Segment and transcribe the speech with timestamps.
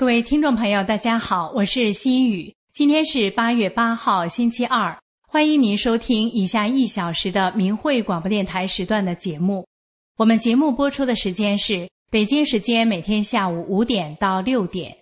[0.00, 2.54] 各位听众朋友，大家好，我是心雨。
[2.72, 4.98] 今天是八月八号，星期二。
[5.28, 9.68] 欢迎您收听以下一小时的明慧广播电台时段的节目。
[10.16, 14.96] 我们节目播出的时间是北京时间每天下午五点到六点。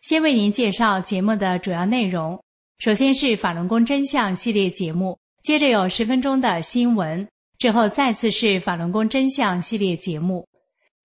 [0.00, 2.42] 先为您介绍节目的主要内容。
[2.78, 10.48] 首先是法轮功真相系列节目，接着有十分钟的新闻，之后再次是法轮功真相系列节目。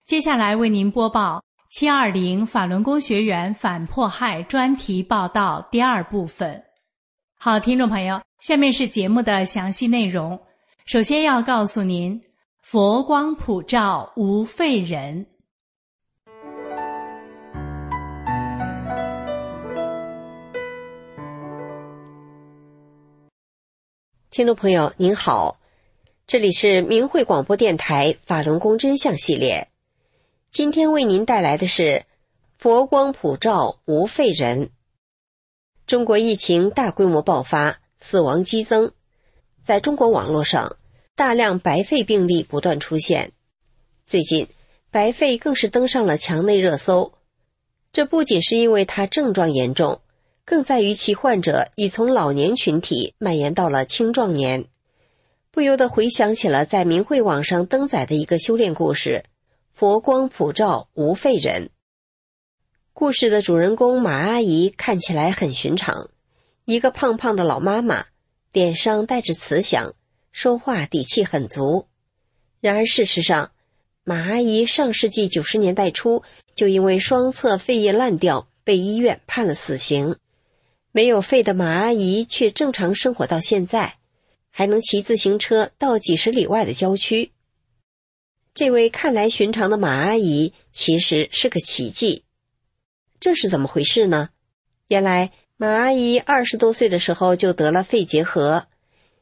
[0.05, 1.43] 接下来为您播报。
[1.77, 6.63] 七二零法轮功学员反迫害专题报道第二部分。
[7.37, 10.39] 好，听众朋友，下面是节目的详细内容。
[10.85, 12.21] 首先要告诉您，
[12.61, 15.25] 佛光普照无废人。
[24.29, 25.57] 听众朋友您好，
[26.25, 29.67] 这里是明慧广播电台法轮功真相系列。
[30.55, 32.05] 今天为您带来的是
[32.57, 34.69] “佛光普照无废人”。
[35.85, 38.93] 中国疫情大规模爆发，死亡激增，
[39.65, 40.77] 在中国网络上，
[41.13, 43.33] 大量白肺病例不断出现。
[44.05, 44.47] 最近，
[44.91, 47.11] 白肺更是登上了墙内热搜。
[47.91, 49.99] 这不仅是因为它症状严重，
[50.45, 54.63] 更在于其患者已从老年群体蔓延到了青壮年。
[55.51, 59.25] 不由得回想起了在明慧网上登载的一个修炼故事。
[59.77, 61.69] 佛光普照无废人。
[62.93, 66.09] 故事的主人公马阿姨看起来很寻常，
[66.63, 68.05] 一个胖胖的老妈妈，
[68.53, 69.93] 脸上带着慈祥，
[70.31, 71.87] 说话底气很足。
[72.61, 73.51] 然而事实上，
[74.05, 76.23] 马阿姨上世纪九十年代初
[76.55, 80.15] 就因为双侧肺叶烂掉被医院判了死刑。
[80.93, 83.97] 没有肺的马阿姨却正常生活到现在，
[84.51, 87.33] 还能骑自行车到几十里外的郊区。
[88.55, 92.23] 这位看来寻常的马阿姨其实是个奇迹，
[93.19, 94.29] 这是怎么回事呢？
[94.87, 98.67] 原来马阿姨二十多岁的时候就得了肺结核，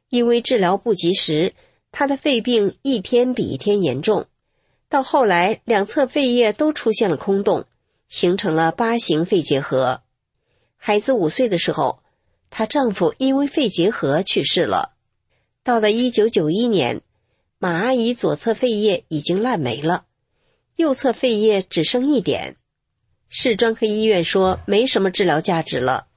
[0.10, 1.56] 因为治疗不及时，
[1.92, 4.28] 她的肺病一天比一天严重，
[4.88, 7.66] 到后来两侧肺叶都出现了空洞，
[8.08, 10.04] 形成了八型肺结核。
[10.78, 12.04] 孩子五岁的时候，
[12.52, 14.94] 她丈夫因为肺结核去世了。
[15.64, 17.02] 到了一九九一年。
[17.64, 20.04] 马阿姨左侧肺叶已经烂没了，
[20.76, 22.58] 右侧肺叶只剩一点。
[23.30, 26.08] 市专科医院说没什么治疗价值了。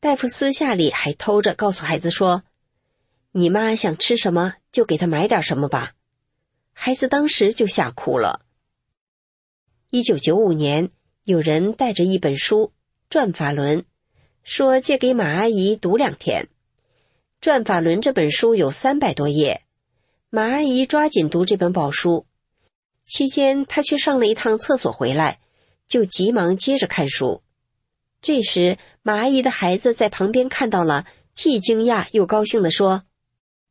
[0.00, 2.42] 大夫私下里还偷着告诉孩子说
[3.32, 5.92] ：“你妈想吃什么就给她买点什么吧。”
[6.72, 8.40] 孩子当时就吓哭了。
[9.90, 10.88] 一九九五年，
[11.24, 12.56] 有人带着一本书
[13.10, 13.80] 《转法轮》，
[14.42, 16.44] 说借给马阿姨读两天。
[17.42, 19.64] 《转法轮》这本书有三百多页。
[20.30, 22.26] 马阿姨抓紧读这本宝书，
[23.06, 25.40] 期间她去上了一趟厕所，回来
[25.86, 27.42] 就急忙接着看书。
[28.20, 33.04] 这时，马阿姨的孩子在旁边看到了，既惊讶又高兴地说：“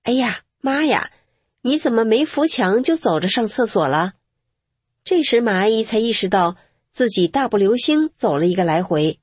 [0.02, 1.12] 哎呀，妈呀，
[1.62, 4.14] 你怎么没扶墙就走着上厕所了？”
[5.06, 6.56] 这时，马阿姨才意识到
[6.92, 9.20] 自己大步流星走了一个来回。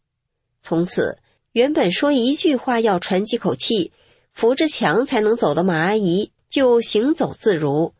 [0.62, 1.18] 从此，
[1.50, 3.92] 原本说一句话要喘几口气，
[4.32, 6.30] 扶着墙才能走的马阿姨。
[6.54, 7.94] 就行走自如，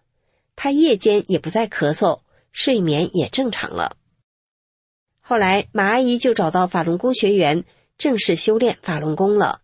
[0.54, 2.20] 他夜间也不再咳嗽，
[2.52, 3.96] 睡眠也正常了。
[5.18, 7.64] 后来，马阿姨就找到法轮功学员，
[7.98, 9.62] 正式修炼法轮功了。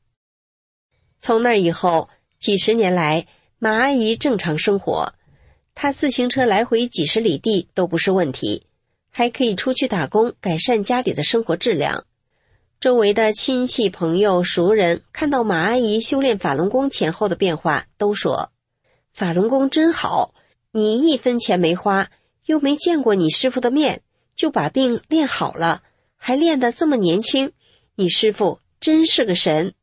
[1.20, 2.08] 从那以后，
[2.40, 3.28] 几十年来，
[3.60, 5.14] 马阿姨正常生活，
[5.76, 8.66] 她自行车来回几十里地都不是问题，
[9.08, 12.06] 还可以出去打工，改善家里的生活质量。
[12.80, 18.50] 周围的亲戚、朋友、熟人看到马阿姨修炼法轮功前后的变化，都说。
[19.20, 20.32] 法轮功真好，
[20.72, 22.10] 你一分钱没花，
[22.46, 24.00] 又没见过你师傅的面，
[24.34, 25.82] 就把病练好了，
[26.16, 27.52] 还练得这么年轻，
[27.96, 29.74] 你师傅真是个神。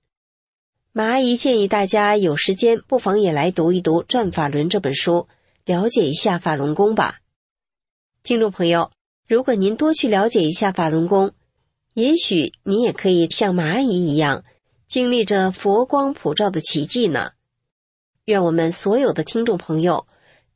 [0.91, 5.27] 马阿姨建议大家有时间不妨也来读一读《转法轮》这本书，
[5.65, 7.19] 了解一下法轮功吧。
[8.23, 8.89] 听众朋友，
[9.27, 11.33] 如果您多去了解一下法轮功，
[11.93, 14.43] 也许你也可以像马阿姨一样，
[14.87, 17.33] 经历着佛光普照的奇迹呢。
[18.27, 20.05] 愿我们所有的听众朋友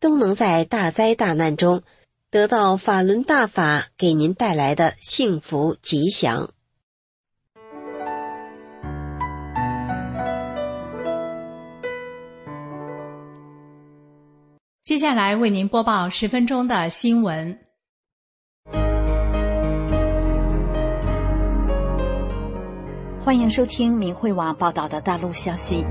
[0.02, 1.82] 都能在大灾大难中，
[2.30, 6.50] 得到法轮大法给您带来的幸福吉祥。
[14.84, 17.58] 接下来为您播报十分钟的新闻。
[23.24, 25.86] 欢迎收听明慧网报道的大陆消息。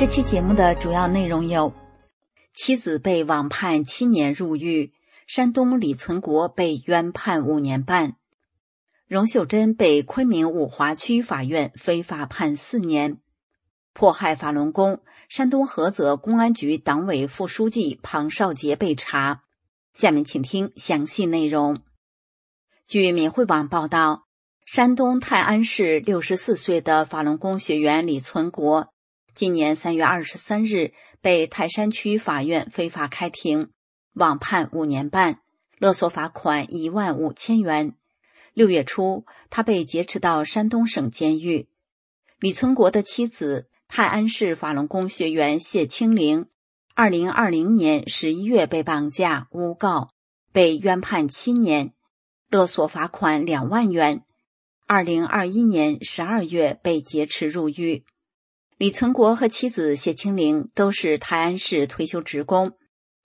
[0.00, 1.74] 这期节目的主要内容有：
[2.54, 4.92] 妻子被网判七年入狱；
[5.26, 8.12] 山东李存国被冤判五年半；
[9.06, 13.18] 荣秀珍被昆明五华区法院非法判四年。
[13.92, 19.42] 迫害法轮功，山东菏泽公安局党委副书记庞少杰被查。
[19.92, 21.82] 下面请听详细内容。
[22.86, 24.24] 据闽汇网报道，
[24.64, 28.94] 山东泰安市六十四岁的法轮功学员李存国，
[29.34, 33.70] 今年三月二十三日被泰山区法院非法开庭，
[34.14, 35.40] 网判五年半，
[35.78, 37.94] 勒索罚款一万五千元。
[38.52, 41.68] 六月初，他被劫持到山东省监狱。
[42.38, 43.68] 李存国的妻子。
[43.92, 46.46] 泰安市法轮功学员谢清玲，
[46.94, 50.10] 二零二零年十一月被绑架诬告，
[50.52, 51.92] 被冤判七年，
[52.48, 54.22] 勒索罚款两万元。
[54.86, 58.04] 二零二一年十二月被劫持入狱。
[58.80, 62.72] 李存国和妻子谢清玲都是泰安市退休职工，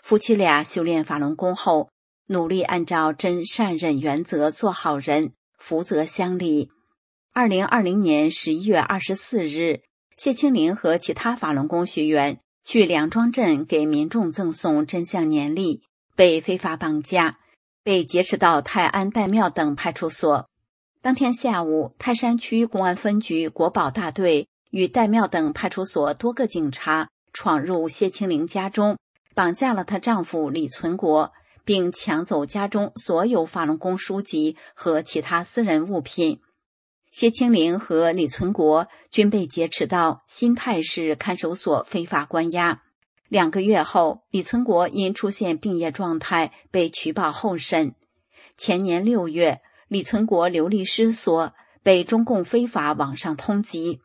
[0.03, 1.91] 夫妻俩修炼法轮功后，
[2.27, 6.71] 努力按照真善忍原则做好人，福泽乡里。
[7.31, 9.83] 二零二零年十一月二十四日。
[10.17, 15.83] 谢清林和其他法轮功学员去梁庄镇给民众赠送真相年历，
[16.17, 17.39] 被非法绑架，
[17.81, 20.49] 被劫持到泰安岱庙等派出所。
[21.01, 28.97] 当天下午，泰山区公安分局国保大队与岱庙等派出所多个警察闯入谢清林家中，
[29.33, 31.31] 绑架了她丈夫李存国，
[31.63, 36.41] 并抢走家中所有法轮功书籍和其他私人物品。
[37.09, 42.81] 谢清玲和李存国均被劫持到新泰市看守所非法关押。
[43.29, 47.95] 两个月后，李存国因出现病业状态被取保候审。
[48.57, 54.01] 前年六月，李存国流离失所，被中共非法网上通缉。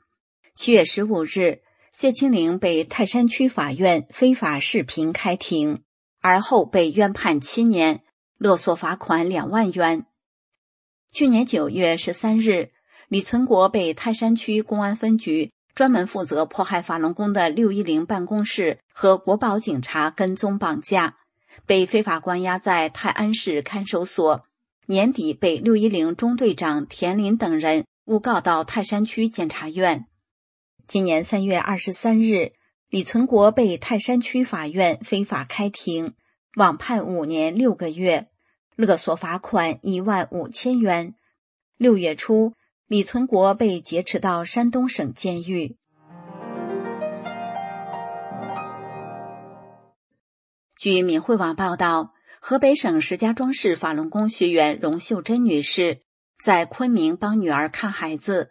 [0.63, 5.85] 七月十五日，谢清玲被泰山区法院非法视频开庭，
[6.21, 8.03] 而后被冤判七年，
[8.37, 10.05] 勒索罚款两万元。
[11.13, 12.73] 去年九月十三日。
[13.09, 21.17] 李存国被泰山区公安分局专门负责迫害法轮功的六一零办公室和国保警察跟踪绑架，
[21.65, 24.45] 被非法关押在泰安市看守所。
[24.85, 30.05] 年底被六一零中队长田林等人诬告到泰山区检察院。
[30.91, 32.51] 今年三月二十三日，
[32.89, 36.15] 李存国被泰山区法院非法开庭，
[36.57, 38.27] 网判五年六个月，
[38.75, 41.15] 勒索罚款一万五千元。
[41.77, 42.55] 六月初。
[42.89, 45.77] 李存国被劫持到山东省监狱。
[50.77, 56.03] 据闽汇网报道，河北省石家庄市法轮功学员荣秀珍女士
[56.43, 58.51] 在昆明帮女儿看孩子，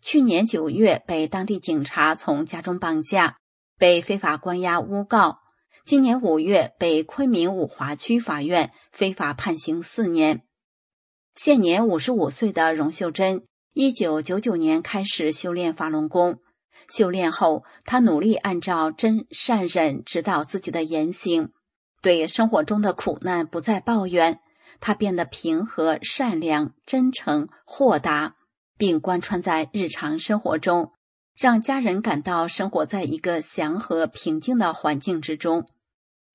[0.00, 3.36] 去年九月被当地警察从家中绑架，
[3.78, 5.38] 被非法关押诬告，
[5.84, 10.42] 今年五月被昆明五华区法院非法判刑四年。
[11.34, 13.44] 现年五十五岁的荣秀珍。
[13.74, 16.40] 一九九九年开始修炼法轮功，
[16.88, 21.50] 修炼后，他努力按照真善忍指导自己的言行，
[22.02, 24.40] 对生活中的苦难不再抱怨，
[24.80, 28.34] 他变得平和、善良、真诚、豁达，
[28.78, 30.92] 并贯穿在日常生活中，
[31.36, 35.68] 让家人感到生活在一个祥和平静的环境之中。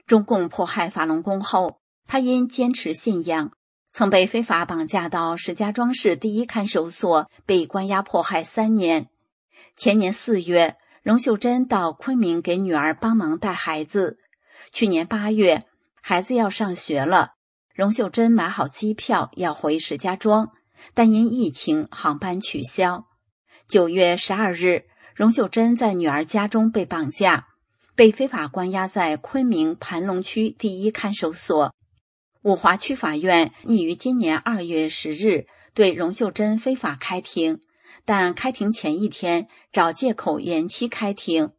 [0.05, 3.51] 中共迫害法轮功后，他因坚持信仰。
[3.91, 9.07] 曾被非法绑架到石家庄市第一看守所，被关押迫害三年。
[9.77, 14.17] 前年四月，荣秀珍到昆明给女儿帮忙带孩子。
[14.71, 15.67] 去年八月，
[16.01, 17.33] 孩子要上学了，
[17.75, 20.51] 荣秀珍买好机票要回石家庄，
[20.93, 23.05] 但因疫情航班取消。
[23.67, 27.47] 九月十二日，荣秀珍在女儿家中被绑架，
[27.95, 31.73] 被非法关押在昆明盘龙区第一看守所。
[32.41, 37.61] 五华区法院已于今年二月十日对荣秀珍非法开庭，
[38.03, 41.51] 但开庭前一天找借口延期开庭。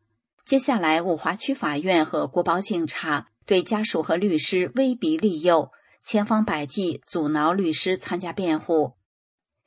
[0.44, 5.70] 接下来，五华区法院和国保警察对家属和律师威逼利诱，
[6.02, 8.92] 千方百计阻挠律师参加辩护。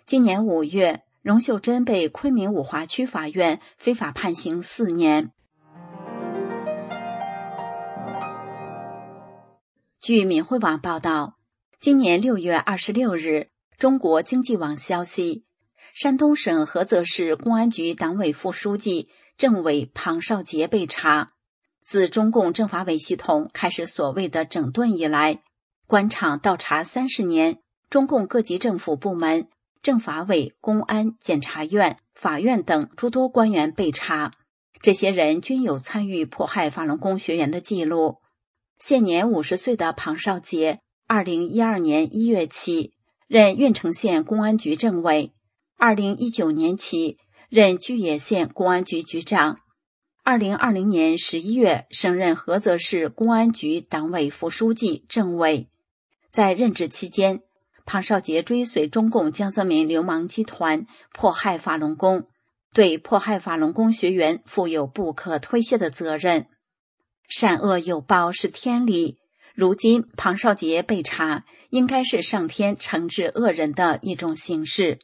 [0.07, 5.33] 今年五月，荣秀珍被昆明五华区法院非法判刑四年。
[9.99, 11.35] 据闽汇网报道，
[11.81, 15.43] 今年六月二十六日，中国经济网消息，
[15.93, 21.31] 山东省菏泽市公安局党委副书记、政委庞少杰被查。
[21.83, 25.41] 自中共政法委系统开始所谓的整顿以来，
[25.85, 27.59] 官场倒查三十年，
[27.89, 29.49] 中共各级政府部门。
[29.87, 34.33] 政法委、公安、检察院、法院等诸多官员被查，
[34.81, 38.17] 这些人均有参与迫害法轮功学员的记录。
[38.79, 42.95] 现年五十岁的庞少杰，二零一二年一月起
[43.29, 45.31] 任郓城县公安局政委，
[45.77, 47.17] 二零一九年起
[47.47, 49.59] 任巨野县公安局局长，
[50.21, 55.69] 二零二零年十一月升任菏泽市公安局党委副书记、政委，
[56.29, 57.43] 在任职期间。
[57.87, 62.27] 庞少杰追随中共江泽民流氓集团迫害法轮功，
[62.73, 66.47] 对迫害法轮功学员负有不可推卸的责任。
[67.29, 69.19] 善恶有报是天理，
[69.55, 74.99] 如今庞少杰被查，应该是上天惩治恶人的一种形式。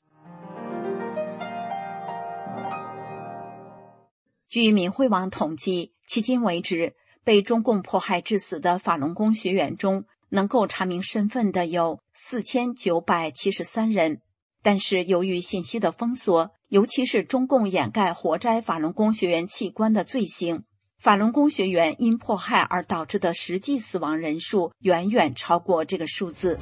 [4.50, 10.04] 据民汇网统计，迄今为止被中共迫害致死的法轮功学员中。
[10.34, 14.20] 能够查明身份的有四千九百七十三人，
[14.64, 20.64] 但是由于信息的封锁，尤其是中共掩盖活摘法轮功学员器官的罪行，
[21.00, 26.60] 法轮功学员因迫害而导致的实际死亡人数远远超过这个数字。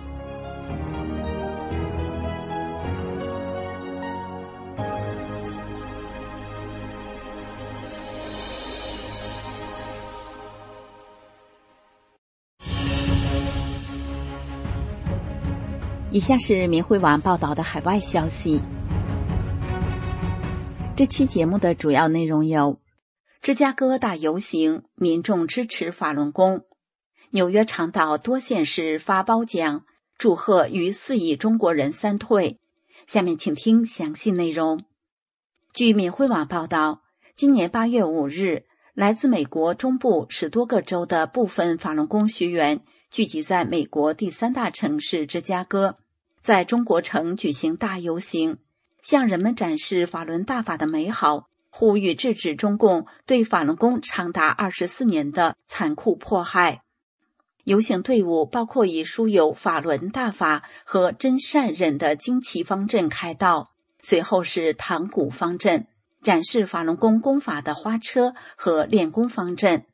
[16.13, 18.61] 以下是明慧网报道的海外消息。
[20.93, 22.81] 这期节目的主要内容有：
[23.41, 26.65] 芝加哥大游行，民众支持法轮功；
[27.29, 29.85] 纽约长岛多县市发褒奖，
[30.17, 32.59] 祝贺逾四亿中国人三退。
[33.07, 34.83] 下面请听详细内容。
[35.73, 37.03] 据敏慧网报道，
[37.35, 45.99] 今年八月五日，来自美国中部十多个州的部分法轮功学员聚集在美国第三大城市芝加哥。
[46.41, 48.57] 在中国城举行大游行，
[49.01, 56.81] 向人们展示法轮大法的美好，呼吁制止中共对法轮功长达二十四年的残酷迫害。
[57.65, 63.69] 游行队伍包括以书有“法轮大法”和“真善忍”的旌旗方阵开道，
[64.01, 65.85] 随后是唐古方阵，
[66.23, 69.85] 展示法轮功功法的花车和练功方阵，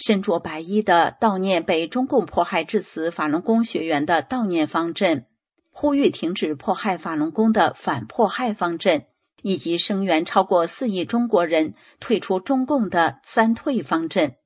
[0.00, 5.26] 身着白衣的悼念被中共迫害致死法轮功学员的悼念方阵。
[5.74, 9.06] 呼吁停止迫害法轮功的反迫害方阵，
[9.40, 14.36] 以及声援超过四亿中国人退出中共的三退方阵。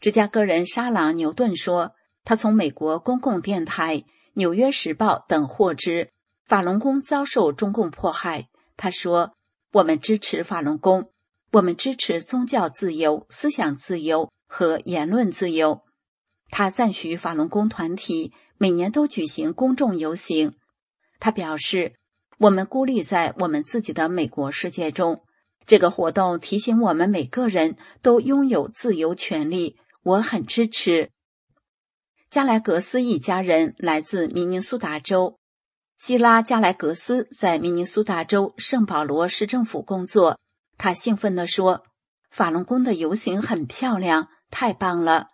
[0.00, 3.96] 芝加哥人沙朗·牛顿说：“他从美国公共电台、
[4.34, 6.12] 《纽约时报》等获知
[6.46, 8.48] 法轮功遭受中共迫害。”
[8.78, 9.32] 他说
[9.74, 11.10] ：“我们支持法轮功，
[11.52, 15.82] 我们支持宗教自由、思想自由和言论自由。”
[16.48, 18.32] 他赞许法轮功团体。
[18.58, 20.54] 每年都举行公众游行，
[21.20, 21.92] 他表示
[22.40, 25.22] ：“我们孤立在我们自己的美国世界中。
[25.66, 29.76] 这个活动提醒我们每个人都拥有自由权利。
[30.02, 31.10] 我很支持。”
[32.30, 35.38] 加莱格斯一家人来自明尼苏达州，
[35.98, 40.38] 希拉·加莱格斯在明尼苏达州圣保罗市政府工作。
[40.78, 41.84] 他兴奋地说
[42.30, 45.28] ：“法轮功的游行很漂亮，太棒了。”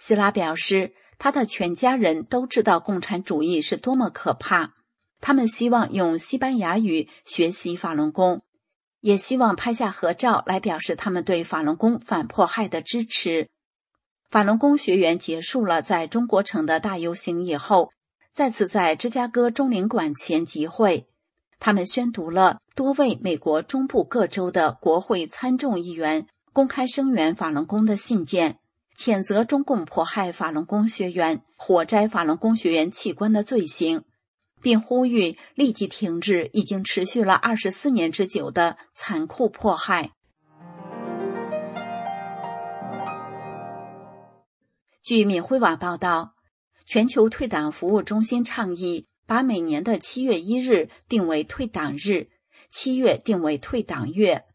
[0.00, 0.94] 希拉表示。
[1.18, 4.74] 他的全家人都知道共产主义是多么可怕，
[5.20, 8.42] 他们希望用西班牙语学习法轮功，
[9.00, 13.48] 也希望拍下合照来表示他们对法轮功反迫害的支持。
[14.30, 17.90] 法轮功学员结束了在中国城的大游行以后，
[18.32, 21.06] 再次在芝加哥中领馆前集会，
[21.58, 28.58] 他们宣读了多位美国中部各州的国会参众议员公开声援法轮功的信件。
[28.98, 34.04] 谴责中共迫害法轮功学员、火摘法轮功学员器官的罪行，
[34.62, 40.12] 并呼吁立即停止已经持续了二十四年之久的残酷迫害。
[45.02, 46.34] 据闽汇网报道，
[46.84, 52.30] 全球退党服务中心倡议把每年的七月一日定为退党日，
[52.70, 54.46] 七月定为退党月。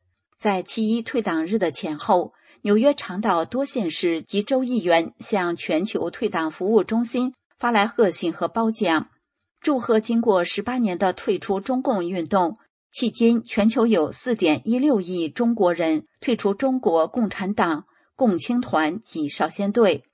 [0.42, 2.34] 在七一退党日的前后，
[2.64, 9.12] 纽约长岛多县市及州议员向全球退党服务中心发来贺信和褒奖，
[9.60, 12.58] 祝贺经过十八年的退出中共运动。
[12.92, 20.06] 迄今，全球有四点一六亿中国人退出中国共产党、共青团及少先队。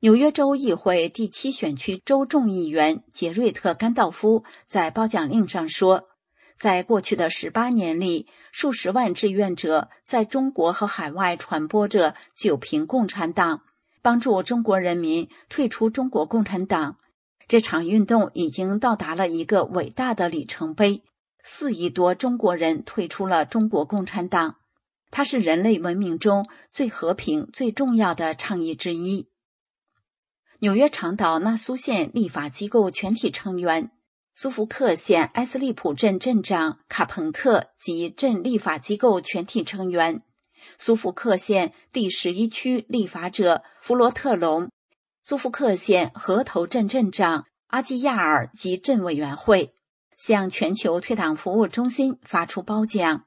[0.00, 6.08] 纽约州议会第七选区州众议员杰瑞特·甘道夫在褒奖令上说
[6.56, 13.62] ：“在过去的十八年里，数十万志愿者在中国和海外传播着‘九平共产党’，
[14.02, 16.98] 帮助中国人民退出中国共产党。
[17.46, 21.02] 这场运动已经到达了一个伟大的里程碑。”
[21.46, 24.56] 四亿多中国人退出了中国共产党，
[25.10, 29.28] 它是人类文明中最和平、最重要的倡议之一。
[30.60, 33.90] 纽约长岛纳苏县立法机构全体成员、
[34.34, 40.22] 苏福克县埃斯利普镇镇长卡彭特及镇立法机构全体成员、
[40.76, 44.70] 苏福克县第十一区立法者弗罗特龙、
[45.22, 49.74] 苏福克县河头镇镇长阿基亚尔及镇委员会。
[50.16, 53.24] 向全球退党服务中心发出褒奖，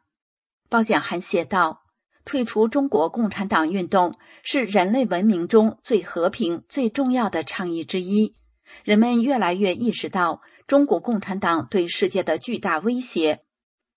[0.69, 1.83] 褒奖函写道
[2.23, 8.35] ：“退出中国共产党运动是人类文明中最和平、最重要的倡议之一。
[8.83, 13.41] 人们越来越意识到中国共产党对世界的巨大威胁，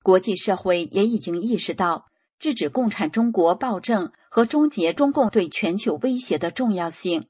[0.02, 2.06] 国际社会也已经意识到
[2.38, 7.28] 制止共产中国暴政和终结中共对全球威胁的重要性。”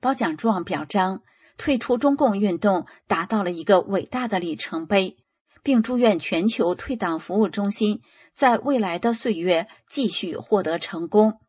[0.00, 1.22] 褒奖状表彰。
[1.58, 5.18] 退出中共运动达到了一个伟大的里程碑，
[5.62, 8.00] 并祝愿全球退党服务中心
[8.32, 11.41] 在未来的岁月继续获得成功。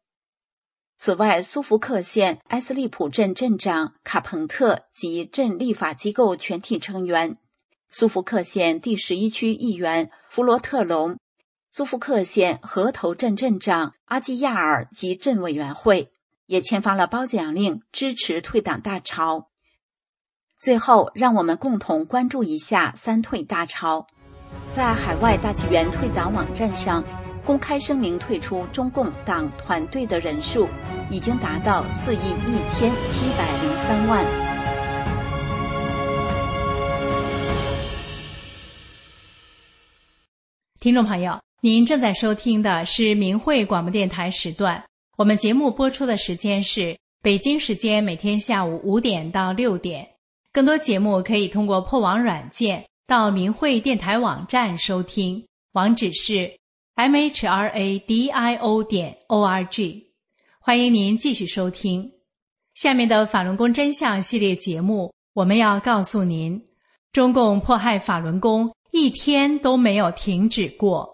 [1.06, 7.36] 此外，苏福克县埃斯利普镇镇长卡彭特及镇立法机构全体成员、
[7.90, 11.18] 苏福克县第十一区议员弗罗特龙、
[11.72, 16.14] 苏福克县河头镇镇长阿基亚尔及镇委员会
[16.46, 19.50] 也签发了褒奖令，支持退党大潮。
[20.58, 24.08] 最后，让我们共同关注一下“三退”大潮。
[24.72, 27.04] 在海外大剧院退党网站上，
[27.46, 30.68] 公开声明退出中共党团队的人数
[31.10, 34.26] 已经达到四亿一千七百零三万。
[40.80, 44.82] 听众朋友，您正在收听的是明慧广播电台时段。
[45.18, 50.08] 我们节目播出的时间是北京时间每天下午五点到六点。
[50.52, 56.52] 更多节目可以通过破网软件到明慧电台网站收听，网址是
[56.96, 60.14] m h r a d i o 点 o r g。
[60.60, 62.12] 欢迎您继续收听
[62.76, 65.12] 下面的法轮功真相系列节目。
[65.34, 66.64] 我们要告诉您，
[67.12, 71.12] 中共迫害法轮功一天都没有停止过。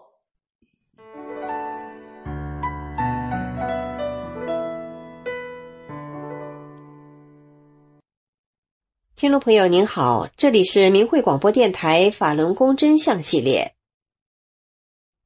[9.16, 13.74] 听众朋友您好，这里是明慧广播电台法轮功真相系列。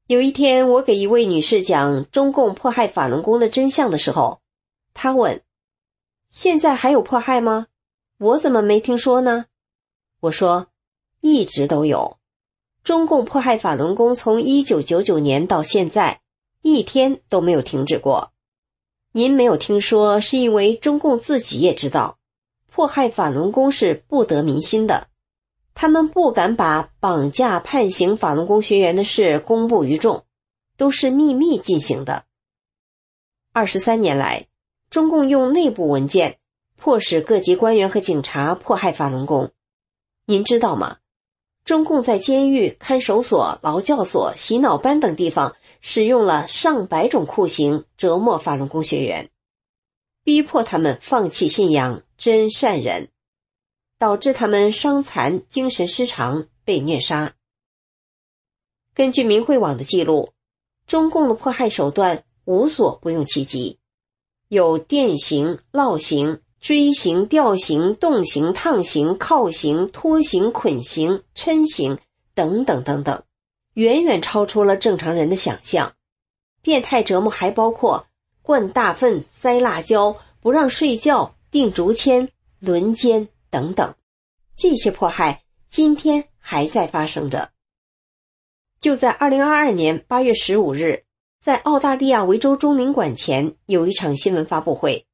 [0.06, 4.42] 有一天，我给一位女士讲中共迫害法轮功的真相的时候，
[4.92, 5.40] 她问
[6.28, 7.68] ：“现在还有迫害吗？
[8.18, 9.46] 我怎么没听说呢？”
[10.20, 10.66] 我说
[11.22, 12.18] ：“一直都有，
[12.82, 16.20] 中共迫害法轮功从一九九九年到现在，
[16.60, 18.32] 一天都没有停止过。
[19.12, 22.18] 您没有听说，是因为中共自己也知道。”
[22.70, 25.06] 迫害法轮功是不得民心的，
[25.74, 30.24] 他们不敢把绑架、判刑法轮功学员的事公布于众，
[30.76, 32.24] 都是秘密进行的。
[33.52, 34.46] 二十三年来，
[34.88, 36.38] 中共用内部文件
[36.76, 39.50] 迫使各级官员和警察迫害法轮功。
[40.26, 40.98] 您知道吗？
[41.64, 49.30] 中共在监狱、看守所、劳教所、洗脑班等地方使用了上百种酷刑折磨法轮功学员。
[50.22, 53.08] 逼迫他们放弃信仰真善人，
[54.04, 57.32] 导致他们伤残、精神失常、被虐杀。
[58.94, 60.34] 根据明慧网的记录，
[60.86, 63.78] 中共的迫害手段无所不用其极，
[64.48, 71.98] 有电刑、烙刑、锥刑、吊刑、冻刑、烫刑、铐刑、拖刑、捆刑、抻刑
[72.34, 73.22] 等等等等，
[73.72, 75.94] 远远超出了正常人的想象。
[76.60, 78.06] 变态折磨还包括。
[78.42, 82.28] 灌大粪、塞辣椒、不让睡觉、钉竹签、
[82.60, 83.94] 轮奸等等，
[84.56, 87.52] 这些迫害今天还在发生着。
[88.80, 91.04] 就在二零二二年八月十五日，
[91.40, 95.06] 在澳大利亚维州中领馆前有一场新闻发布会，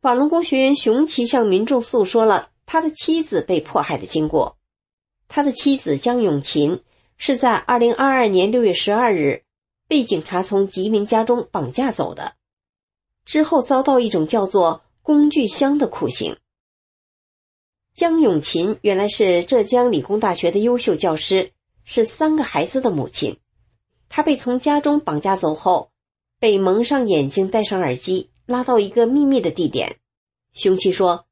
[0.00, 4.56] 法轮功学员熊奇向民众诉说了他的妻子被迫害的经过。
[5.26, 6.84] 他的妻子江永琴
[7.16, 9.42] 是在二零二二年六月十二日
[9.88, 12.36] 被警察从吉林家中绑架走的，
[13.24, 16.38] 之后遭到一种叫做“工具箱”的酷刑。
[17.94, 21.52] 江永琴原来是浙江理工大学的优秀教师，
[21.84, 23.38] 是三个孩子的母亲。
[24.08, 25.92] 她被从家中绑架走后，
[26.40, 30.00] 被蒙上眼睛、戴上耳机，拉到一个秘密的地点。
[30.54, 31.26] 凶器说：“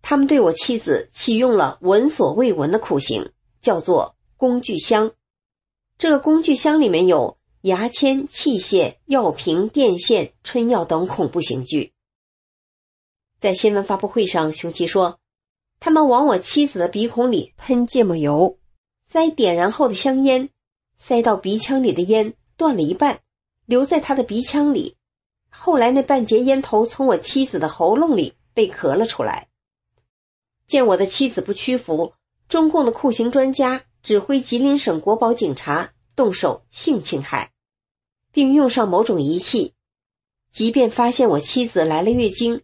[0.00, 5.10] 他们对我妻子启用了闻所未闻的酷刑，叫做工具箱。
[5.98, 11.94] 这个工具箱里面有牙签、器械、药瓶、电线、春药等恐怖刑具。”
[13.40, 15.18] 在新闻发布会上，凶器说。
[15.86, 18.58] 他们往我妻子的鼻孔里喷芥末油，
[19.06, 20.50] 塞点燃后的香烟，
[20.98, 23.20] 塞到鼻腔里的烟断了一半，
[23.66, 24.96] 留在他的鼻腔里。
[25.48, 29.46] 后来那半截烟头从我妻子的喉咙里被咳了出来。
[30.66, 32.14] 见我的妻子不屈服，
[32.48, 37.52] 中共的酷刑专家指挥吉林省国保警察动手性侵害，
[38.32, 39.74] 并用上某种仪器，
[40.50, 42.62] 即便发现我妻子来了月经。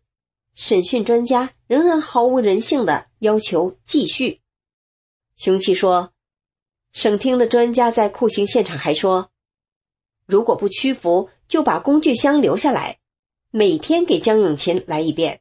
[0.54, 4.42] 审讯专家仍然毫无人性的要求继续。
[5.38, 6.12] 凶器说，
[6.92, 9.30] 省厅的专家在酷刑现场还说，
[10.26, 12.98] 如果不屈服，就把工具箱留下来，
[13.50, 15.40] 每天给江永琴来一遍。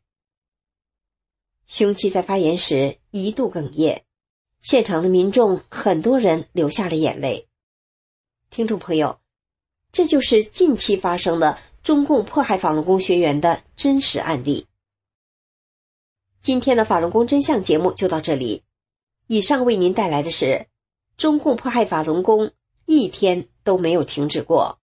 [1.68, 4.06] 凶器在发言时一度哽咽，
[4.62, 7.50] 现场的民众很多人流下了眼泪。
[8.50, 9.20] 听众朋友，
[9.92, 14.66] 这就是近期发生的中共迫害法轮功学员的真实案例。
[16.42, 18.64] 今天的法轮功真相节目就到这里。
[19.28, 20.68] 以上为您带来的是
[21.16, 22.52] 中共迫害法轮功
[22.86, 24.80] 一天都没有停止过。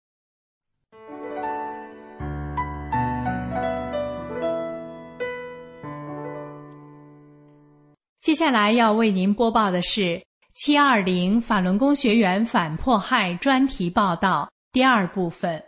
[8.21, 15.63] 接下来要为您播报的是七二零法轮功学员反迫害专题报道第二部分。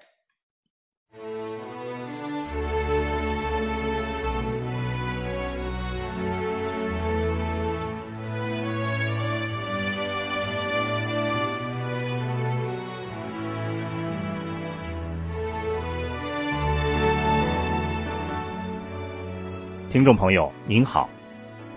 [19.89, 21.09] 听众朋友您好，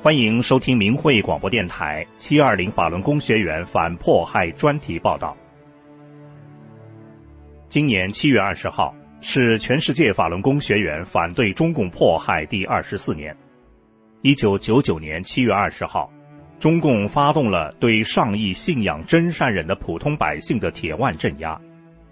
[0.03, 5.37] 欢迎收听明慧广播电台七二零法轮功学员反迫害专题报道。
[7.69, 13.35] 今年七月二十号是全世界法轮功学员反对中共迫害第二十四年。
[14.23, 16.13] 一九九九年七月二十号，
[16.59, 21.59] 中共发动了对上亿信仰真善忍的普通百姓的铁腕镇压。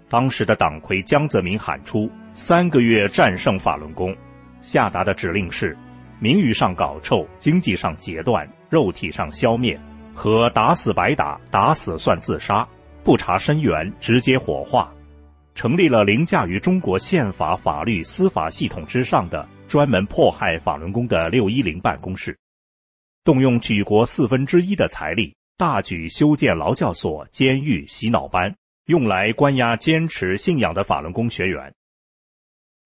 [0.07, 4.15] 当时的党魁江泽民喊出“三个月战胜法轮功”，
[4.61, 5.77] 下达的指令是。
[6.21, 9.79] 名誉上搞臭，经济上截断，肉体上消灭，
[10.13, 12.67] 和打死白打，打死算自杀，
[13.05, 14.93] 不查身源，直接火化，
[15.55, 22.37] 成立了凌驾于中国宪法、法律、司法系统之上的专门迫害法轮功的六一零办公室，
[23.23, 28.53] 动用举国四分之一的财力，大举修建劳教所、监狱、洗脑班，
[28.87, 31.73] 用来关押坚持信仰的法轮功学员。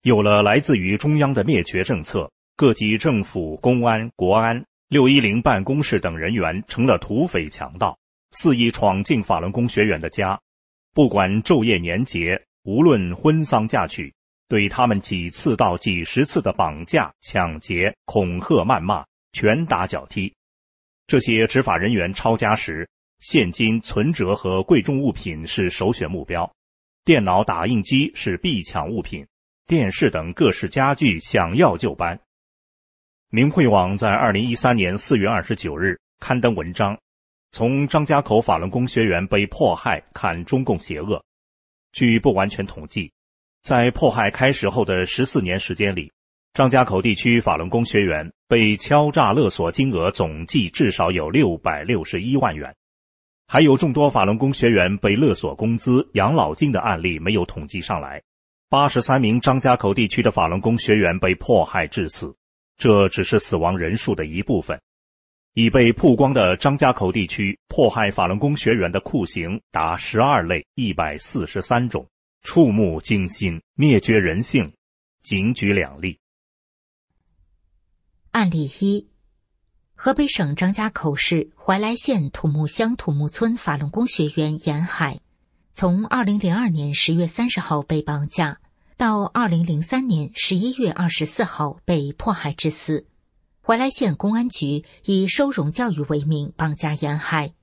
[0.02, 2.30] 有了来自于中央的灭绝政策。
[2.56, 7.98] 各级政府、公安、国安、六一零办公室等人员成了土匪强盗，
[8.30, 10.40] 肆意闯进法轮功学员的家，
[10.92, 14.14] 不管昼夜年节，无论婚丧嫁娶，
[14.48, 20.32] 对他们几次到几十次的绑架、抢劫、恐吓、谩骂，拳打脚踢。
[21.08, 22.88] 这些执法人员抄家时，
[23.18, 26.48] 现金、存折和贵重物品是首选目标，
[27.04, 29.26] 电脑、打印机是必抢物品，
[29.66, 32.16] 电视等各式家具想要就搬。
[33.34, 36.96] 明慧网在二零一三年四月二十九日刊登文章，
[37.50, 41.20] 从张家口法轮功学员被迫害看中共邪恶。
[41.90, 43.12] 据不完全统计，
[43.60, 46.12] 在迫害开始后的十四年时间里，
[46.52, 52.72] 张家口地区法轮功学员被敲诈勒索金额总计至少有六百六十一万元，
[53.48, 58.22] 还有众多法轮功学员被勒索工资、养老金的案例没有统计上来。
[58.68, 62.32] 八十三名张家口地区的法轮功学员被迫害致死。
[62.76, 64.80] 这只是死亡人数的一部分。
[65.54, 72.04] 已被曝光的张家口地区迫害法轮功学员的酷刑达十二类一百四十三种，
[72.42, 74.72] 触目惊心，灭绝人性。
[75.22, 76.18] 仅举两例。
[78.32, 79.08] 案例一：
[79.94, 85.20] 河北省张家口市怀来县土木乡土木村法轮功学员严海，
[85.72, 88.58] 从二零零二年十月三十号被绑架。
[88.96, 93.06] 到二零零三年十一月二十四号被迫害致死。
[93.60, 97.54] 怀来县公安局以收容教育为名绑架严海，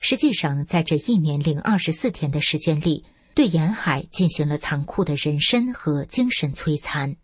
[0.00, 7.16] 实际上在这一年零二十四天的时间里，对严海进行了残酷的人身和精神摧残。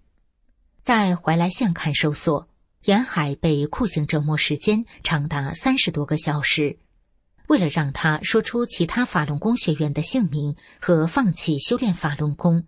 [0.82, 2.48] 在怀来县看守所，
[2.84, 6.78] 严海被酷刑折磨时间长达三十多个小时。
[7.48, 12.64] 为了让他说出其他法轮功学员的姓名和放弃修炼法轮功。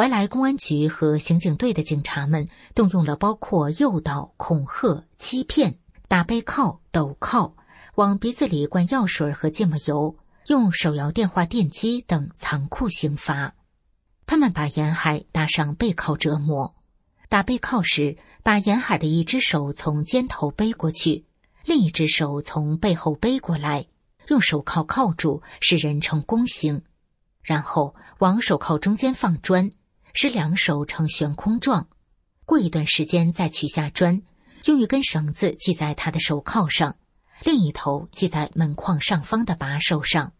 [0.00, 5.76] 怀来公安局和刑警队的警察们动用了包括诱导、恐吓、欺骗、
[6.08, 7.54] 打背铐、抖铐、
[7.96, 13.54] 往鼻子里灌药水和芥末油、用手摇电话电击等残酷刑罚。
[14.24, 16.74] 他们把沿海打上背铐折磨。
[17.28, 21.26] 打背铐时，把沿海的一只手从肩头背过去，
[21.66, 23.84] 另一只手从背后背过来，
[24.28, 26.84] 用手铐铐住，使人成弓形，
[27.42, 29.70] 然后往手铐中间放砖。
[30.14, 31.88] 使两手呈悬空状，
[32.44, 34.22] 过一段时间再取下砖，
[34.64, 36.96] 用一根绳子系在他的手铐上，
[37.44, 40.32] 另一头系在门框上方的把手上。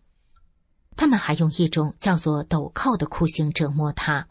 [0.96, 4.28] 他们还用一种叫做斗铐的酷刑折磨他。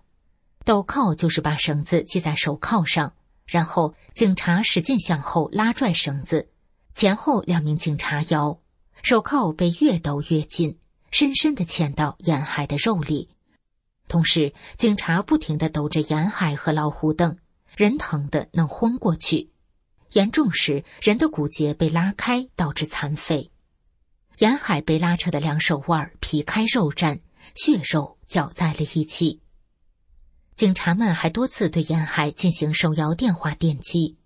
[0.66, 3.14] 斗铐就是把绳子系在手铐上，
[3.48, 6.50] 然后警察使劲向后拉拽绳子，
[6.94, 8.60] 前后两名警察摇，
[9.02, 10.78] 手铐被越抖越紧，
[11.10, 13.30] 深深的嵌到沿海的肉里。
[14.10, 17.38] 同时，警察不停的抖着沿海和老虎凳，
[17.78, 19.52] 人疼的能昏过去，
[20.14, 23.52] 严重时人的骨节被拉开，导致残废。
[24.40, 27.20] 沿海被拉扯的两手腕皮开肉绽，
[27.56, 29.42] 血肉搅在了一起。
[30.56, 34.18] 警察们还多次对沿海进行手摇电话电击。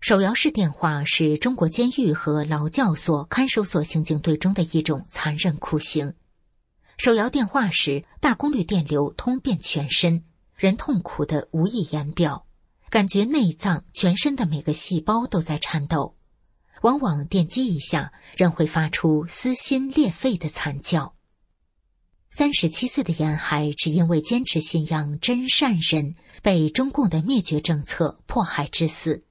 [0.00, 6.14] 手摇式电话是中国监狱和劳教所、看守所刑警队中的一种残忍酷刑。
[6.96, 12.46] 手摇电话时，大功率电流通遍全身，人痛苦的无以言表，
[12.88, 16.16] 感觉内脏、全身的每个细胞都在颤抖。
[16.82, 21.14] 往往电击一下，人会发出撕心裂肺的惨叫。
[22.30, 29.24] 三十七岁的严海只因为坚持信仰真善人，被中共的灭绝政策迫害致死。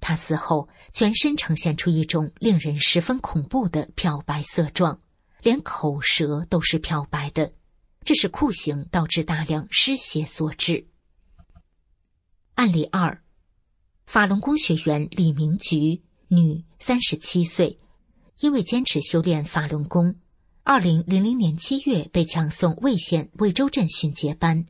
[0.00, 5.00] 他死后，全身呈现出一种令人十分恐怖的漂白色状。
[5.42, 7.52] 连口舌都是漂白的，
[8.04, 10.86] 这是酷刑导致大量失血所致。
[12.54, 13.22] 案例二：
[14.06, 17.78] 法轮功学员李明菊，女，三十七岁，
[18.40, 20.16] 因为坚持修炼法轮功，
[20.64, 24.66] 二零零零年七月被强送魏县魏州镇训诫班。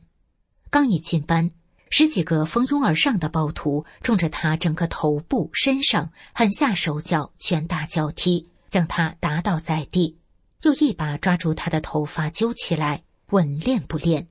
[0.69, 1.49] 刚一进班，
[1.89, 10.18] 十几个蜂拥而上的暴徒冲着他整个头部、身上狠下手脚，拳打脚踢，将他打倒在地。
[10.63, 14.27] 又一把抓住他的头发揪起来，问练不练？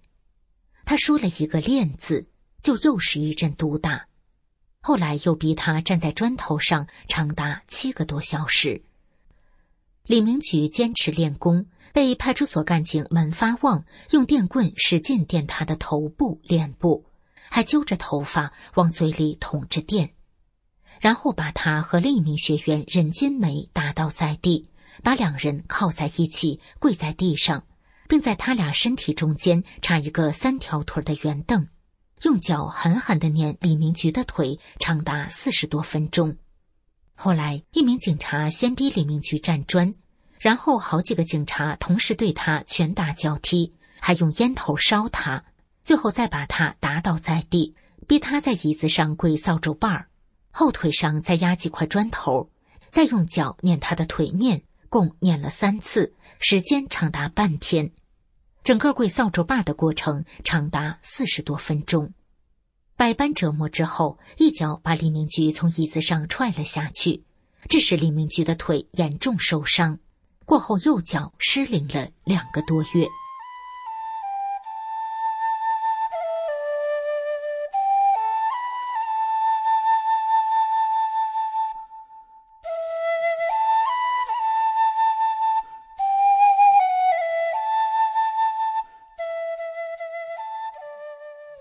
[0.85, 2.27] 他说了一个“练”字，
[2.63, 4.07] 就又是一阵毒打。
[4.81, 8.83] 后来又逼他站在砖头上，长达七个多小时。
[10.05, 17.05] 李明举坚持练功，被派出所干警门发旺用电棍使劲电他的头部、脸部，
[17.51, 20.15] 还揪着头发往嘴里捅着电，
[21.01, 24.69] 然后把他和另一名学员任金梅打倒在地。
[25.03, 27.65] 把两人靠在一起，跪在地上，
[28.09, 31.69] 并在他俩身体中间插一个三条腿的圆凳，
[32.23, 36.37] 用脚狠狠的碾李明菊的腿，长达四十多分钟。
[37.15, 39.95] 后来，一名警察先逼李明菊站砖，
[40.39, 45.45] 然后好几个警察同时对他拳打脚踢，还用烟头烧他，
[45.83, 47.75] 最后再把他打倒在地，
[48.07, 50.09] 逼他在椅子上跪扫帚把儿，
[50.51, 52.51] 后腿上再压几块砖头，
[52.91, 54.63] 再用脚碾他的腿面。
[54.89, 57.93] 共念了三次，时间长达半天，
[58.63, 62.13] 整个跪扫帚把的过程长达四十多分钟。
[62.97, 67.23] 百般折磨之后，一脚把李明菊从椅子上踹了下去，
[67.69, 69.99] 致使李明菊的腿严重受伤，
[70.45, 73.07] 过后右脚失灵了两个多月。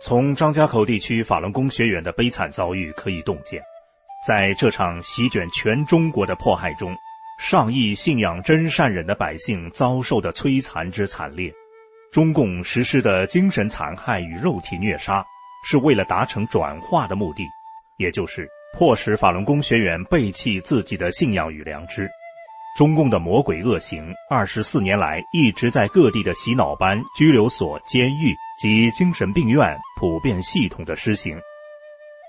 [0.07, 3.61] 从张家口地区法轮功学员的悲惨遭遇可以洞见，
[4.25, 6.95] 在这场席卷全中国的迫害中，
[7.41, 11.53] 上亿信仰真善忍的百姓遭受的摧残之惨烈，
[12.09, 15.21] 中共实施的精神残害与肉体虐杀，
[15.65, 17.43] 是为了达成转化的目的，
[17.97, 22.09] 也就是迫使法轮功学员背弃自己的信仰与良知。
[22.77, 28.33] 中共的魔鬼恶行，二十四年来一直在各地的洗脑班、拘留所、监狱。
[28.57, 31.39] 及精神病院普遍系统的施行。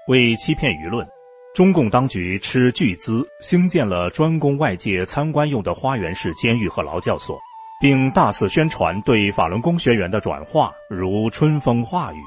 [0.09, 1.07] 为欺骗舆论，
[1.55, 7.39] 中共当局斥巨资兴建了专供外界参观用的花园式监狱和劳教所，
[7.81, 12.19] 并大肆宣传对法轮功学员的转化如春风化雨。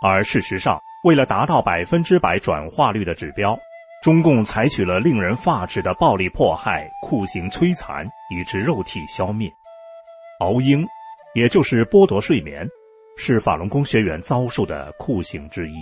[0.00, 3.58] 而事实上，为了达到百分之百转化率的指标，
[4.02, 9.52] 中共采取了令人发指的暴力迫害、酷刑摧残，以致肉体消灭。
[10.38, 10.86] 熬鹰，
[11.34, 12.64] 也就是剥夺睡眠，
[13.20, 15.74] 是法轮功学员遭受的酷刑之一。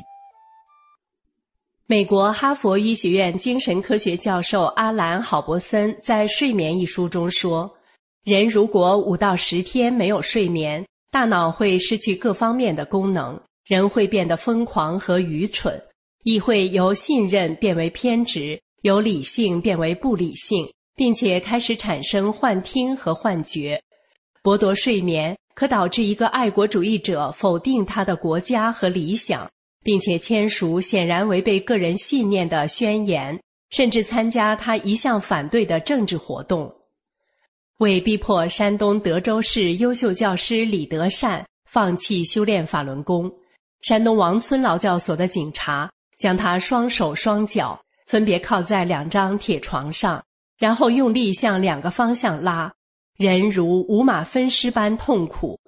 [1.87, 7.71] 美国哈佛医学院精神科学教授阿兰·郝伯森在《睡眠》一书中说
[8.25, 15.81] ：“人如果五到十天没有睡眠，大脑会失去各方面的功能，人会变得疯狂和愚蠢，
[16.25, 23.81] 亦会由信任变为偏执，由理性变为不理性，并且开始产生幻听和幻觉。”
[24.43, 29.51] 剥夺睡眠可导致一个爱国主义者否定他的国家和理想，
[29.83, 33.41] 并且签署显然违背个人信念的宣言，
[33.71, 36.71] 甚至参加他一向反对的政治活动。
[37.79, 43.33] 为逼迫山东德州市优秀教师李德善放弃修炼法轮功，
[43.81, 50.23] 山东王村劳教所的警察将他双手双脚分别靠在两张铁床上，
[50.59, 52.71] 然后用力向两个方向拉。
[53.17, 55.59] 人如五马分尸般痛苦，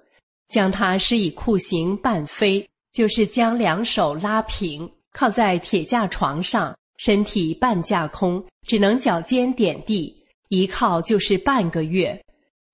[0.49, 10.15] 将他施以酷刑半飞，就是将两手拉平，靠在铁架床上，身体半架空，只能脚尖点地，
[10.49, 12.23] 一靠就是半个月。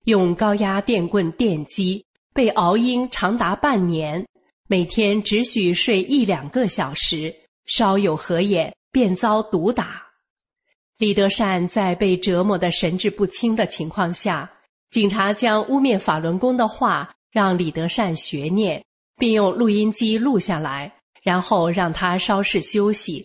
[0.04, 4.26] 用高压电棍电击，被熬鹰长达半年，
[4.68, 7.34] 每天只许睡一两个小时，
[7.64, 10.02] 稍有合眼便遭毒打。
[10.98, 14.52] 李德善在被折磨的神志不清的情况下。
[14.96, 18.82] 警察将污蔑法轮功的话让李德善学念，
[19.18, 20.90] 并用录音机录下来，
[21.22, 23.22] 然后让他稍事休息，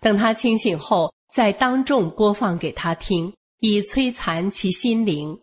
[0.00, 5.38] 等他清醒后再当众播放给他听，以摧残其心灵。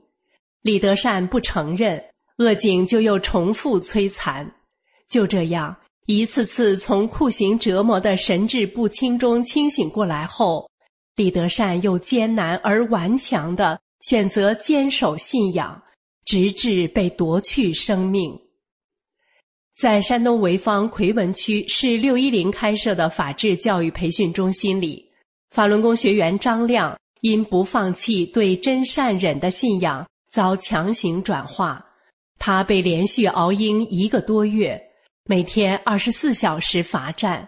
[0.63, 2.03] 李德善不承认，
[2.39, 4.51] 恶警就又重复摧残。
[5.07, 10.67] 就这样，一次次从酷刑折磨的神志不清中清醒过来后，
[11.15, 13.79] 李德善又艰难而顽强的。
[14.01, 15.81] 选择坚守信仰，
[16.25, 18.39] 直至被夺去生命。
[19.75, 25.11] 在山东潍坊奎文区市六一零开设的法治教育培训中心里，
[25.51, 31.85] 法轮功学员张亮因不放弃对真善忍的信仰，遭强行转化。
[32.39, 34.81] 他被连续熬鹰一个多月，
[35.25, 37.47] 每天二十四小时罚站，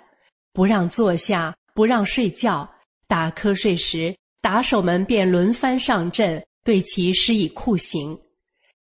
[0.53, 2.69] 不让坐下，不让睡觉，
[3.07, 4.15] 打瞌睡时。
[4.41, 8.17] 打手们便轮番上阵，对其施以酷刑。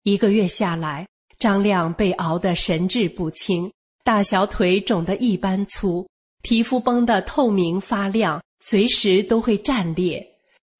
[0.03, 1.05] 一个月下来，
[1.37, 3.71] 张亮被熬得神志不清，
[4.03, 6.07] 大小腿肿得一般粗，
[6.41, 10.25] 皮肤绷得透明发亮，随时都会战裂。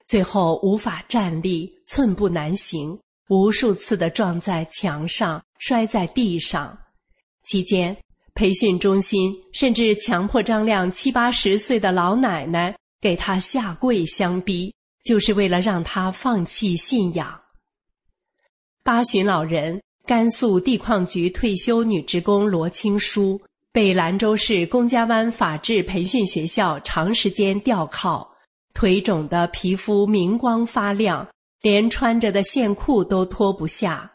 [0.07, 2.97] 最后无法站立，寸步难行，
[3.29, 6.77] 无数次的撞在墙上，摔在地上。
[7.43, 7.95] 期间，
[8.33, 12.75] 培训中心甚至强迫张亮七八十岁的老奶奶。
[13.01, 17.41] 给他下跪相逼，就是为了让他放弃信仰。
[18.83, 28.31] 八旬老人、甘肃地矿局退休女职工罗青书被兰州市龚家湾法治培训学校长时间吊靠，
[28.73, 31.27] 腿肿的皮肤明光发亮，
[31.61, 34.11] 连穿着的线裤都脱不下，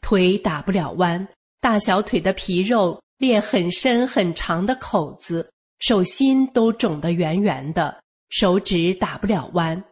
[0.00, 1.28] 腿打不了弯，
[1.60, 8.02] 大小腿的皮肉裂很深很长的口子，手心都肿得圆圆的。
[8.30, 9.84] 手指打不了弯，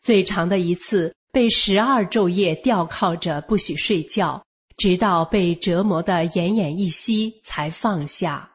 [0.00, 4.42] 最长的一次被十二昼夜吊靠着不许睡觉，
[4.76, 8.48] 直到被折磨得奄奄一息才放下。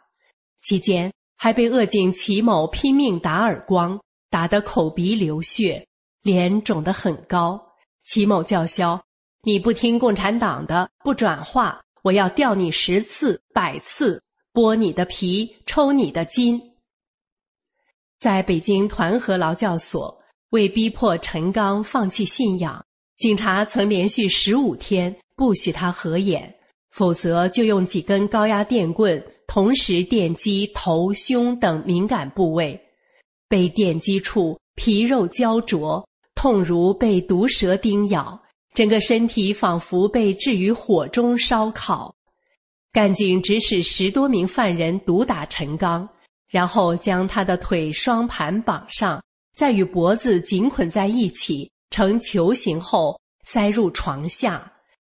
[0.61, 3.99] 期间还被恶警齐某拼命打耳光，
[4.29, 5.85] 打得口鼻流血，
[6.21, 7.59] 脸肿得很高。
[8.03, 9.03] 齐某叫嚣
[9.43, 14.21] ：“你不听共产党的，不转化，我要吊你十次、百次，
[14.53, 16.61] 剥你的皮，抽你的筋。”
[18.21, 20.15] 在北京团河劳教所，
[20.51, 22.85] 为逼迫陈刚放弃信仰，
[23.17, 26.53] 警察曾连续十五天不许他合眼，
[26.91, 32.79] 否则就用几根高压电棍同时电击头、胸等敏感部位。
[33.49, 38.39] 被电击处皮肉焦灼，痛如被毒蛇叮咬，
[38.75, 42.13] 整个身体仿佛被置于火中烧烤。
[42.93, 46.07] 干警指使十多名犯人毒打陈刚。
[46.51, 49.23] 然后将他的腿双盘绑上，
[49.55, 54.71] 再与脖子紧捆在一起，呈球形后塞入床下。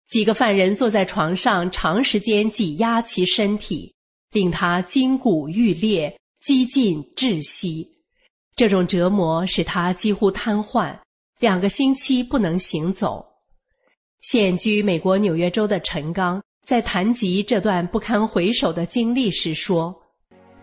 [0.10, 3.94] 几个犯人坐在床上，长时间挤压其身体，
[4.32, 7.88] 令他筋骨欲裂，几近窒息。
[8.56, 10.98] 这种折磨使他几乎瘫痪，
[11.40, 13.24] 两个星期不能行走。
[14.22, 19.96] 现居美国纽约州的陈刚在谈及这段不堪回首的经历时说：“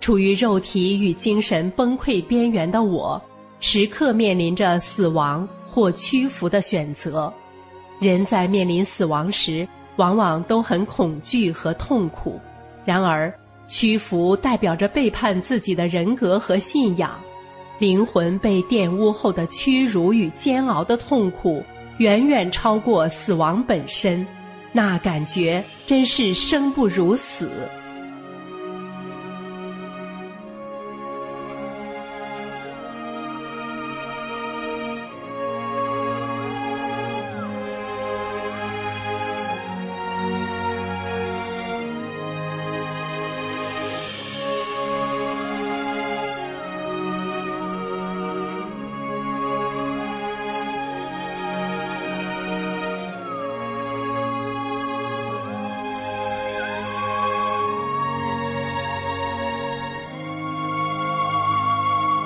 [0.04, 3.18] 处于肉体与精神崩溃边缘的我，
[3.58, 7.32] 时刻面临着死亡或屈服的选择。
[7.98, 12.38] 人在面临死亡时，往往都很恐惧和痛苦。
[12.84, 13.32] 然而，
[13.66, 17.18] 屈服代表着背叛自己的人格和信仰。”
[17.80, 21.62] 灵魂被玷污后的屈辱与煎熬的痛苦，
[21.96, 24.26] 远远超过死亡本身，
[24.70, 27.50] 那感觉真是生不如死。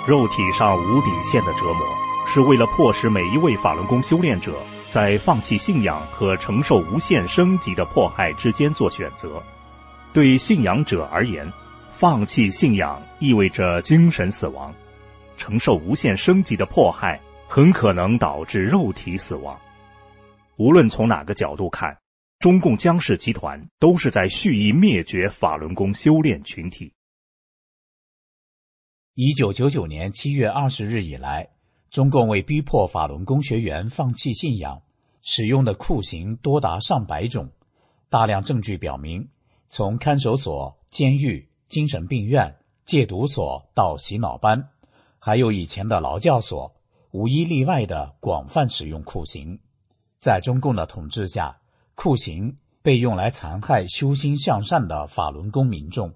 [0.09, 1.83] 肉体上无底线的折磨，
[2.27, 9.43] 是为了迫使每一位法轮功修炼者在放弃信仰和承受无限升级的迫害之间做选择。
[10.15, 11.47] 对信仰者而言，
[11.93, 14.73] 放弃信仰意味着精神死亡；
[15.37, 19.55] 承受无限升级的迫害，很可能导致肉体死亡。
[20.57, 21.95] 无论从哪个角度看，
[22.39, 26.91] 中共江氏集团都是在蓄意灭绝法轮功修炼群体。
[29.21, 31.49] 一九九九年七月二十日以来，
[31.91, 34.81] 中共为逼迫法轮功学员放弃信仰，
[35.23, 37.51] 使用的酷刑多达上百种。
[38.09, 39.29] 大量证据表明，
[39.69, 44.69] 从看守所、监狱、精神病院、戒毒所到洗脑班，
[45.19, 46.73] 还有以前的劳教所，
[47.11, 49.59] 无一例外的广泛使用酷刑。
[50.21, 51.59] 在中共的统治下，
[51.97, 56.15] 酷刑被用来残害修心向善的法轮功民众，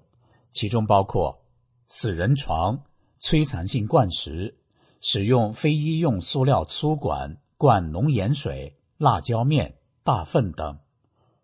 [0.51, 1.43] 其中包括
[1.87, 2.81] 死人床。
[3.23, 4.57] 摧残性灌食，
[4.99, 10.79] 使用非医用塑料粗管灌浓盐水、辣椒面、大粪等；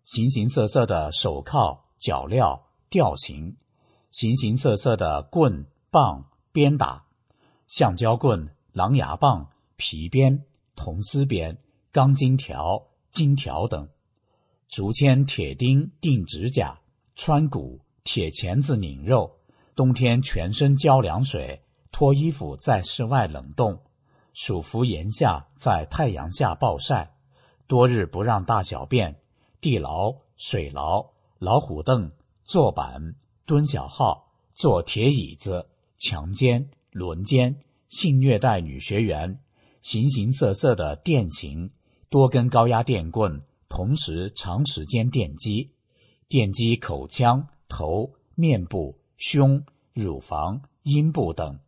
[0.04, 2.60] 形形色色的手铐、脚镣、
[2.90, 3.56] 吊刑；
[4.10, 7.06] 形形色色的棍棒、鞭打；
[7.66, 10.44] 橡胶棍、狼牙棒、皮鞭、
[10.76, 11.56] 铜丝鞭、
[11.90, 13.88] 钢筋条、金条等；
[14.68, 16.78] 竹签、铁钉钉指甲、
[17.16, 19.38] 穿骨、铁钳子拧肉；
[19.74, 21.62] 冬天全身浇凉水。
[21.92, 23.82] 脱衣服在室外冷冻，
[24.32, 27.14] 暑伏炎下在太阳下暴晒，
[27.66, 29.20] 多日不让大小便，
[29.60, 32.10] 地牢、水牢、老虎凳、
[32.44, 35.68] 坐板、蹲小号、坐铁椅子、
[35.98, 37.60] 强奸、轮奸、
[37.90, 39.38] 性虐待女学员，
[39.82, 41.70] 形形色色的电刑，
[42.08, 45.72] 多根高压电棍同时长时间电击，
[46.28, 51.58] 电击口腔、头、面部、胸、乳房、阴部等。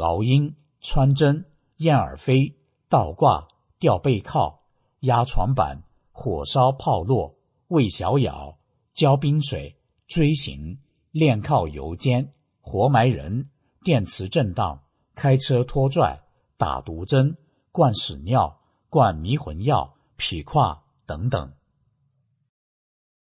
[0.00, 1.44] 熬鹰、穿针、
[1.78, 2.54] 燕耳飞、
[2.88, 4.62] 倒挂、吊背靠、
[5.00, 5.82] 压床板、
[6.12, 7.34] 火烧炮烙、
[7.68, 8.58] 喂小咬、
[8.92, 9.76] 浇冰水、
[10.06, 10.78] 锥形、
[11.10, 12.30] 链铐油煎、
[12.60, 13.48] 活埋人、
[13.82, 14.82] 电磁震荡、
[15.14, 16.20] 开车拖拽、
[16.56, 17.36] 打毒针、
[17.72, 21.52] 灌屎尿、灌迷魂药、劈胯等等。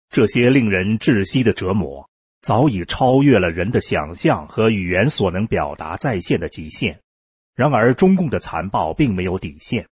[0.09, 2.07] 这些令人窒息的折磨。
[2.43, 6.99] 早已超越了人的想象和语言所能表达再现的极限。
[7.55, 9.87] 然而，中共的残暴并没有底线。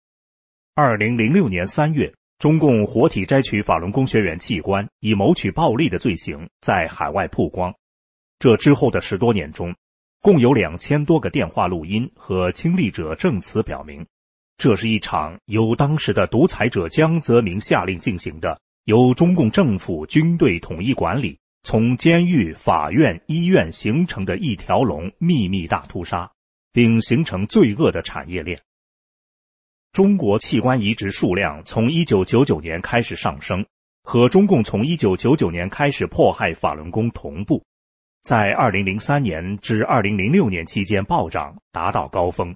[0.74, 7.72] 二零零六年三月，中共活体摘取法轮功学员器官，以谋取暴利的罪行在海外曝光。
[8.40, 9.76] 这之后的十多年中，
[10.22, 14.04] 共有两千多个电话录音和亲历者证词表明，
[14.58, 21.38] 这是一场由当时的独裁者江泽民下令进行的，由中共政府军队统一管理。
[21.64, 26.32] 从监狱、法院、医院形成的一条龙秘密大屠杀，
[26.72, 28.60] 并形成罪恶的产业链。
[29.92, 33.66] 中国器官移植数量从1999年开始上升，
[34.04, 37.64] 和中共从1999年开始迫害法轮功同步，
[38.24, 42.56] 在2003年至2006年期间暴涨，达到高峰。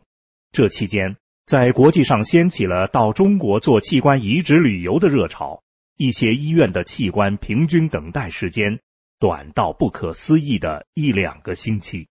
[0.51, 5.61] 这期间，在国际上掀起了到中国做器官移植旅游的热潮，
[5.97, 8.79] 一些医院的器官平均等待时间。
[9.23, 12.09] 短到不可思议的一两个星期。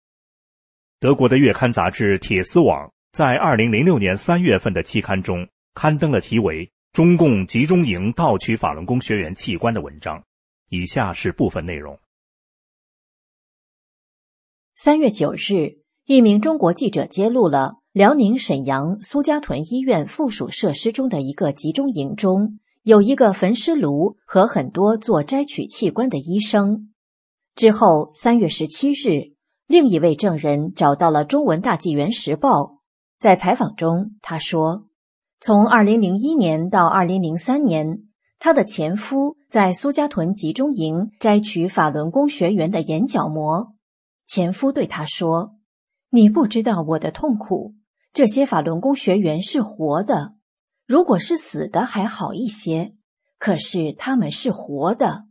[0.99, 10.23] 德国的月刊杂志《铁丝网》在二零零六年三月份的期刊中刊登了题为《中共集中营盗取法轮功学员器官》的文章。
[10.69, 11.99] 以下是部分内容。
[14.73, 26.93] 三月九日，一名中国记者揭露了辽宁沈阳苏家屯医院附属设施中的一个集中营中有一个焚尸炉和很多做摘取器官的医生。
[27.55, 29.33] 之后，三月十七日，
[29.65, 32.59] 另一位证人找到了《中文大纪元时报》，
[33.17, 34.87] 在采访中，他说，
[35.39, 43.73] 从二零零一年到二零零三年，他的前夫在苏家屯集中营摘取法轮功学员的眼角膜。
[44.27, 45.55] 前夫对他说
[46.11, 47.75] ：“你不知道我的痛苦。
[48.11, 50.33] 这些法轮功学员是活的，
[50.85, 52.95] 如果是死的还好一些，
[53.39, 55.23] 可是他们是活的。”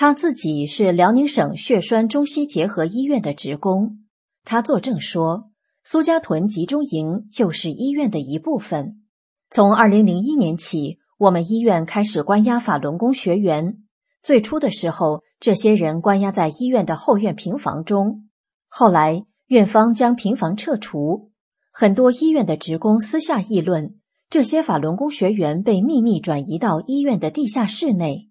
[0.00, 4.04] 他自己是辽宁省血栓中西结合医院的职工，
[4.44, 5.50] 他作证说，
[5.82, 9.02] 苏家屯集中营就是医院的一部分。
[9.50, 13.78] 从二零零一年起，我们医院开始关押法轮功学员。
[14.22, 18.28] 最初的时候，这些人关押在医院的后院平房中。
[18.68, 21.32] 后来，院方将平房撤除，
[21.72, 23.96] 很多医院的职工私下议论，
[24.30, 28.27] 这些法轮功学员被秘密转移到医院的地下室内。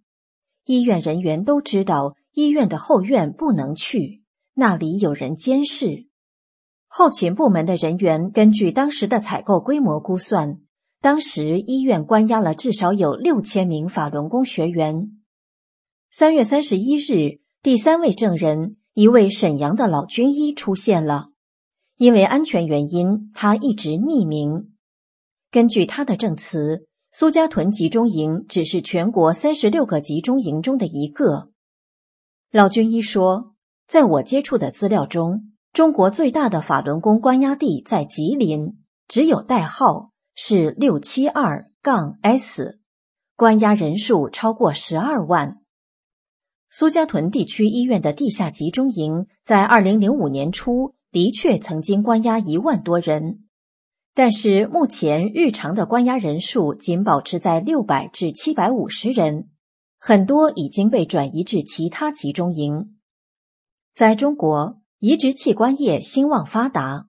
[0.68, 4.22] 医院人员都知道，医院的后院不能去，
[4.54, 6.08] 那里有人监视。
[6.88, 10.60] 后勤部门的人员根据当时的采购规模估算，
[11.00, 15.22] 当时医院关押了至少有六千名法轮功学员。
[16.12, 21.30] 三月三十一日，第三位证人，一位沈阳的老军医出现了。
[21.96, 24.74] 因为安全原因，他一直匿名。
[25.50, 26.88] 根据他的证词，
[27.20, 31.50] 苏家屯集中营只是全国三十六个集中营中的一个。
[32.52, 33.56] 老军医说，
[33.88, 42.80] 在我接触的资料中，中国最大的法轮功关押地在吉林，只有代号是六七二杠 S，
[43.36, 45.58] 关押人数超过十二万。
[46.70, 53.47] 苏家屯地区医院的地下集中营在二零零五年初的确曾经关押一万多人，
[54.18, 59.50] 但是目前日常的关押人数仅保持在六百至七百五十人，
[60.00, 62.98] 很多已经被转移至其他集中营。
[63.94, 67.06] 在中国，移植器官业兴旺发达，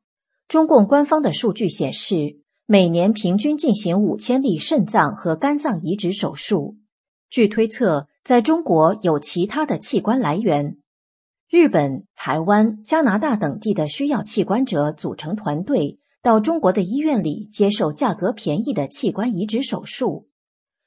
[0.49, 6.77] 中共官方的数据显示，每年平均进行五千例肾脏和肝脏移植手术。
[7.31, 8.07] 据推测。
[8.23, 10.77] 在中国有其他的器官来源，
[11.49, 20.29] 日本、台湾、加拿大等地的需要器官者组成团队，到中国的医院里接受价格便宜的器官移植手术。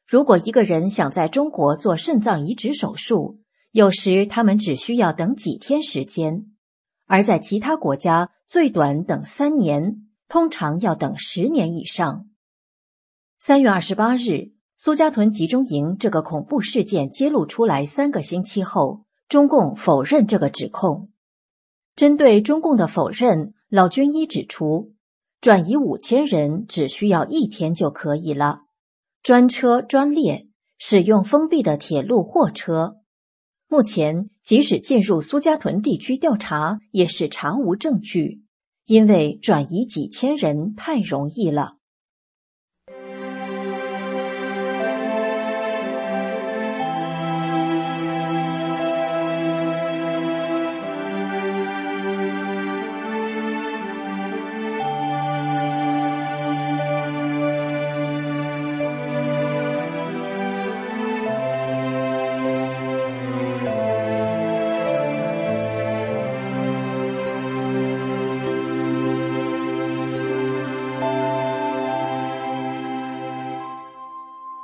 [0.07, 3.39] 如果一个人想在中国做肾脏移植手术，
[3.71, 6.51] 有时他们只需要等几天时间，
[7.05, 12.27] 而在其他国家最短等三年，通常要等十年以上。
[13.37, 14.53] 三月二十八日。
[14.83, 21.11] 苏家屯集中营这个恐怖事件揭露出来三个星期后，中共否认这个指控。
[21.95, 24.95] 针对中共的否认，老军医指出，
[25.41, 28.61] 转移五千人只需要一天就可以了，
[29.23, 32.97] 专车专列，使用封闭的铁路货车。
[33.67, 38.43] 目前，即使进入苏家屯地区调查，也是查无证据，
[38.85, 41.77] 因为转移几千人太容易了。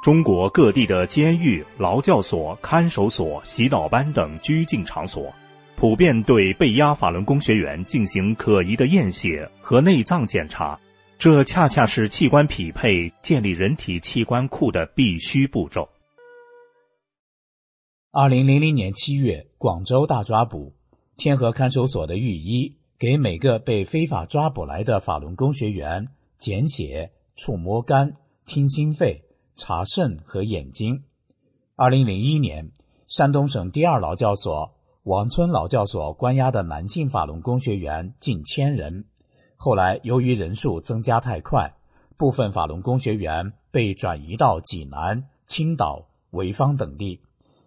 [0.07, 5.35] 中国各地的监狱、劳教所、看守所、洗脑班等拘禁场所，
[5.75, 10.79] 普遍对被押法轮功学员进行可疑的验血和内脏检查，
[11.19, 15.89] 这恰恰是器官匹配、建立人体器官库的必须步骤。
[18.13, 20.73] 二零零零年七月，广州大抓捕，
[21.17, 28.13] 天河看守所的狱医给每个被非法抓捕来的法轮功学员检血、触摸肝、
[28.45, 29.25] 听心肺。
[29.57, 31.03] 查肾和眼睛。
[31.75, 32.71] 二零零一年，
[33.07, 39.05] 山东省第二劳教所王村劳教所关押的男性法轮功学员近千人。
[39.57, 41.73] 后来，由于人数增加太快，
[42.15, 47.19] 部分法轮功学员被转移到济南、青岛、潍坊等地。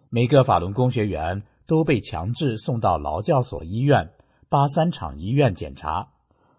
[0.08, 4.12] 每个法轮功学员都被强制送到劳教所医院、
[4.48, 6.08] 八三厂医院检查。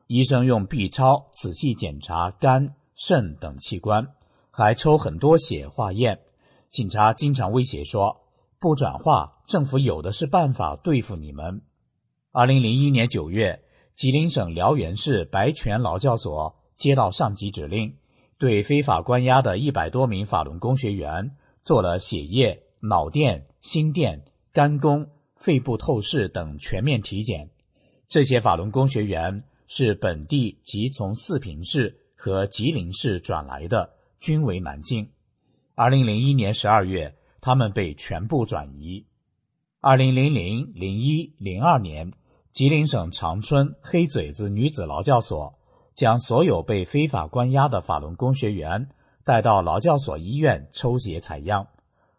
[0.07, 4.07] 医生用 B 超仔细检查肝、肾等器官。
[4.62, 6.20] 还抽很多血化验，
[6.70, 8.22] 警察经常威胁说
[8.59, 11.62] ：“不转化，政府有的是办法对付你们。”
[12.32, 13.64] 二零零一年九月，
[13.95, 17.95] 吉林省辽源市白泉劳教所接到上级指令，
[18.38, 27.49] 对非法关押的一百多名法轮功学员做了血液、脑电、心电、肝功、肺部透视等全面体检。
[28.07, 33.91] 这些法轮功学员是本地及从四平市和吉林市转来的，
[34.22, 35.09] 均为南京。
[35.74, 39.07] 二零零一年十二月，他们被全部转移。
[39.82, 42.13] 二零零零、零一、零二年，
[42.53, 45.55] 吉林省长春黑嘴子女子劳教所
[45.95, 48.89] 将所有被非法关押的法轮功学员
[49.26, 51.67] 带到劳教所医院抽血采样。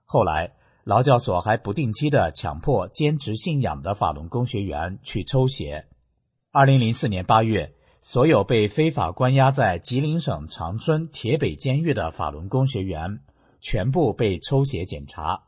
[0.05, 5.87] 后来，劳教所还不定期的强迫坚持信仰的法轮功学员去抽血。
[6.51, 7.73] 二零零四年八月，
[8.03, 13.21] 所有被非法关押在吉林省长春铁北监狱的法轮功学员
[13.61, 15.45] 全部被抽血检查。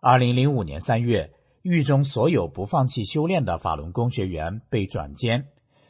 [0.00, 1.32] 二零零五年三月。
[1.62, 5.48] 狱中所有不放弃修炼的法轮功学员被转监，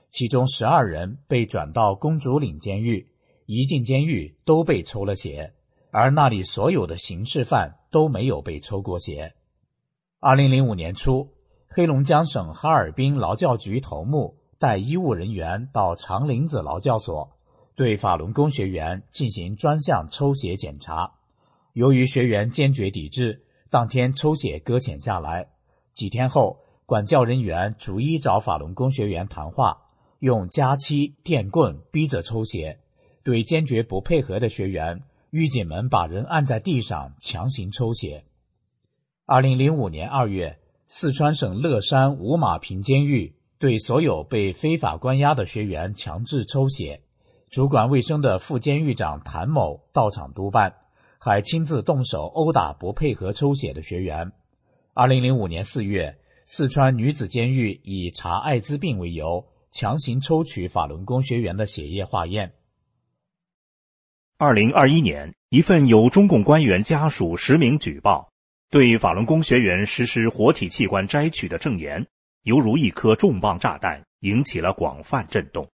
[0.09, 3.11] 其中十二人被转到公主岭监狱，
[3.45, 5.53] 一进监狱都被抽了血，
[5.91, 9.35] 而那里所有的刑事犯都没有被抽过血。
[10.19, 11.29] 二零零五年初，
[11.69, 17.31] 黑龙江省哈尔滨劳教局头目带医务人员到长林子劳教所，
[17.75, 21.13] 对法轮功学员进行专项抽血检查，
[21.75, 25.51] 由于学员坚决抵制，当天抽血搁浅下来。
[25.93, 29.83] 几天后，管教人员逐一找法轮功学员谈话，
[30.21, 32.81] 用夹期、电棍逼着抽血。
[33.23, 38.25] 对坚决不配合的学员，狱警们把人按在地上强行抽血。
[39.27, 47.01] 二零零五年二月，四川省乐山五马坪监狱对所有被非法关押的学员强制抽血，
[47.49, 50.75] 主管卫生的副监狱长谭某到场督办，
[51.19, 54.33] 还亲自动手殴打不配合抽血的学员。
[54.93, 62.53] 二零零五年四月，四川女子监狱以查艾滋病为由，强行抽取法轮功学员的血液化验。
[64.39, 68.31] 二零二一年，一份由中共官员家属实名举报，
[68.69, 72.07] 对法轮功学员实施活体器官摘取的证言，
[72.47, 75.69] 犹如一颗重磅炸弹，引起了广泛震动。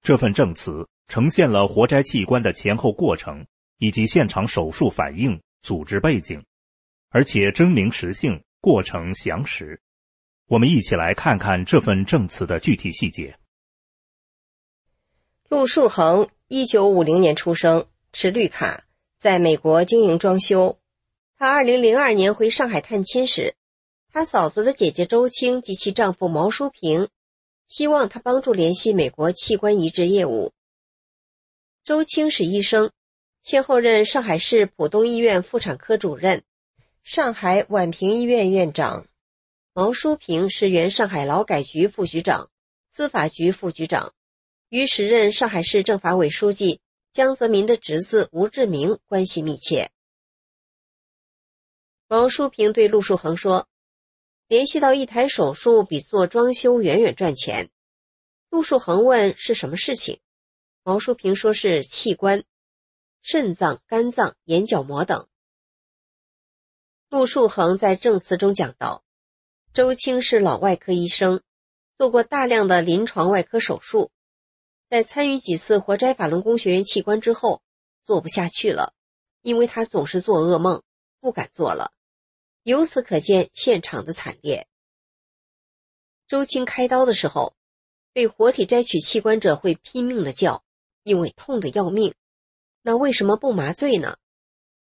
[0.00, 3.44] 这份证词呈现了活摘器官的前后过程，
[3.76, 6.42] 以及现场手术反应、组织背景。
[7.10, 9.82] 而且真名实姓，过程详实。
[10.46, 13.36] 我们一起来看看这份证词的具体细节。
[15.50, 18.84] 陆树恒，一九五零年出生，持绿卡，
[19.20, 20.78] 在美国经营装修。
[21.36, 23.54] 他二零零二年回上海探亲时，
[24.14, 27.08] 他嫂子的姐姐周青及其丈夫毛淑平，
[27.66, 30.52] 希望他帮助联系美国器官移植业务。
[31.82, 32.92] 周青是医生，
[33.42, 36.44] 先后任上海市浦东医院妇产科主任。
[37.02, 39.08] 上海宛平医院院长
[39.72, 42.50] 毛淑平是原上海劳改局副局长、
[42.90, 44.12] 司法局副局长，
[44.68, 46.80] 与时任上海市政法委书记
[47.12, 49.90] 江泽民的侄子吴志明关系密切。
[52.08, 53.66] 毛淑平对陆树恒说
[54.52, 57.70] ：“联系到一台手术比做装修远远赚钱。”
[58.52, 60.20] 陆树恒问：“是什么事情？”
[60.84, 62.44] 毛淑平说：“是器官，
[63.22, 65.26] 肾脏、肝脏、眼角膜等。”
[67.08, 69.02] 陆树恒在证词中讲到，
[69.72, 71.40] 周青是老外科医生，
[71.96, 74.10] 做过大量的临床外科手术，
[74.90, 77.62] 在参与几次活摘法轮功学员器官之后，
[78.04, 78.92] 做不下去了，
[79.40, 80.82] 因为他总是做噩梦，
[81.20, 81.90] 不敢做了。
[82.64, 84.68] 由此可见现场的惨烈。
[86.28, 87.56] 周青开刀的时候，
[88.12, 90.64] 被活体摘取器官者会拼命的叫，
[91.02, 92.14] 因为痛得要命。
[92.82, 94.16] 那为什么不麻醉呢？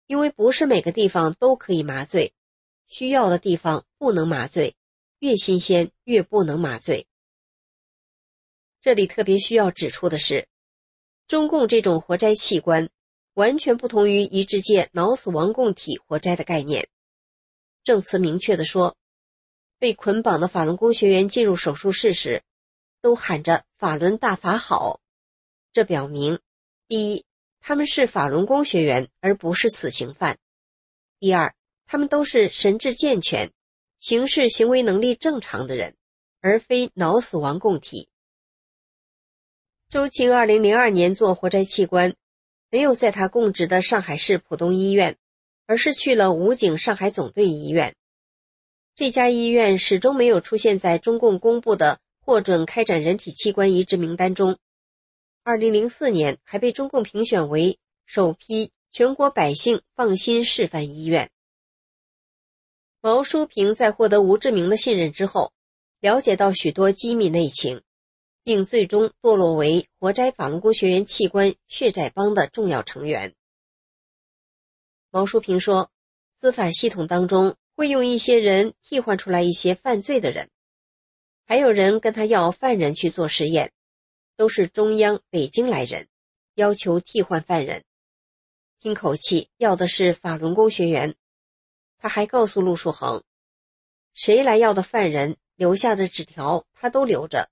[0.06, 2.34] 因为不是每个地方都可以麻醉，
[2.86, 4.74] 需要的地方不能麻醉，
[5.20, 7.06] 越新鲜越不能麻醉。
[8.80, 10.48] 这里特别需要指出的是，
[11.26, 12.90] 中共这种活摘器官
[13.34, 16.88] 完全不同于移植界脑死亡供体活摘的概念。
[17.82, 18.96] 证词明确的说，
[19.78, 22.42] 被捆绑的法轮功学员进入手术室时，
[23.00, 25.00] 都喊着“法轮大法好”，
[25.72, 26.38] 这表明，
[26.88, 27.24] 第一。
[27.62, 30.38] 他们是法轮功学员，而不是死刑犯。
[31.18, 31.54] 第二，
[31.84, 33.52] 他们都是神智健全、
[33.98, 35.94] 行事行为能力正常的人，
[36.40, 38.08] 而非脑死亡供体。
[39.90, 42.14] 周青二零零二年做活摘器官，
[42.70, 45.18] 没有在他供职的上海市浦东医院，
[45.70, 47.94] 而是去了武警上海总队医院。
[48.96, 54.58] 这家医院始终没有出现在中共公布的获准开展人体器官移植名单中。
[55.44, 61.30] 二零零四年，还被中共评选为首批全国百姓放心示范医院。
[63.00, 65.52] 毛淑平在获得吴志明的信任之后，
[66.00, 67.82] 了解到许多机密内情，
[68.42, 73.36] 并最终堕落为活摘法轮功学员器官血债帮的重要成员。
[75.12, 75.90] 毛书平说，
[76.40, 80.48] 司法系统当中会用一些人替换出来一些犯罪的人，
[81.44, 83.72] 还有人跟他要犯人去做实验，
[84.36, 86.06] 都是中央北京来人，
[86.54, 87.82] 要求替换犯人，
[88.78, 91.16] 听口气要的是法轮功学员。
[91.98, 93.24] 他还告诉陆树恒，
[94.14, 97.50] 谁来要的犯人留下的纸条他都留着，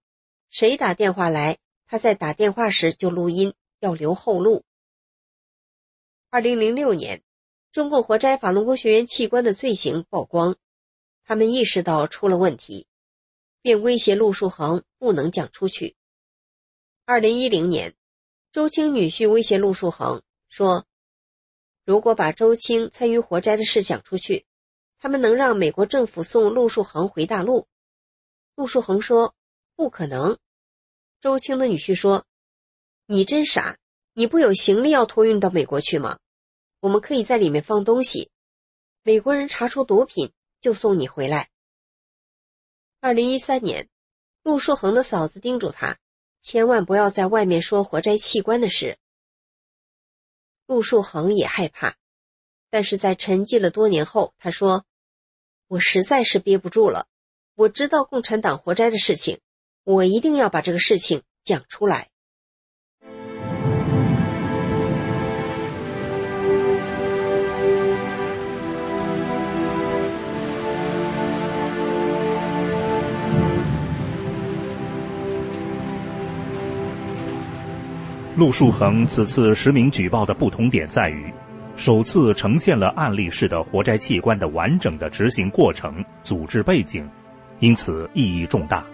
[0.49, 4.63] 谁打电话来，他在打电话时就录音，要留后路。
[6.31, 7.21] 二零零六年。
[7.71, 10.57] 中共活摘法轮功学员器官的罪行曝光，
[11.25, 12.87] 他们意识到出了问题，
[13.61, 15.95] 便威胁陆树恒不能讲出去。
[17.05, 17.95] 二零一零年，
[18.53, 20.87] 周青女婿威胁陆树恒说
[21.85, 24.47] ：“如果把周青参与活摘的事讲出去，
[24.99, 27.67] 他们能让美国政府送陆树恒回大陆。”
[28.57, 29.35] 陆树恒说
[29.77, 30.39] ：“不可能。”
[31.21, 32.25] 周青的女婿说
[33.07, 33.77] ：“你真傻，
[34.15, 36.19] 你不有行李要托运到美国去吗？”
[36.81, 38.31] 我们可以在里面放东西，
[39.03, 41.51] 美国人查出毒品就送你回来。
[43.01, 43.89] 二零一三年，
[44.43, 45.99] 陆树恒的嫂子叮嘱他，
[46.41, 48.99] 千万不要在外面说活摘器官的事。
[50.67, 51.97] 陆树恒也害怕，
[52.71, 54.85] 但是在沉寂了多年后，他说
[55.67, 57.09] ：“我实在是憋不住了，
[57.55, 59.41] 我知道共产党活摘的事情，
[59.83, 62.11] 我一定要把这个事情讲出来。”
[78.39, 81.25] 陆树恒此次实名举报的不同点在于，
[81.75, 87.05] 首次呈现了案例式的活摘器官的完整的执行过程、组织背景，
[87.59, 88.87] 因此意义重大。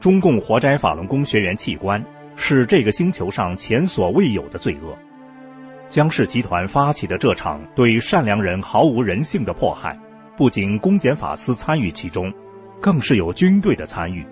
[0.00, 2.04] 中共活摘法轮功学员器官
[2.34, 4.98] 是这个星球上前所未有的罪恶。
[5.88, 9.96] 江氏集团发起的这场对善良人毫无人性的迫害，
[10.36, 12.34] 不仅公检法司参与其中，
[12.80, 14.26] 更是有军队的参与。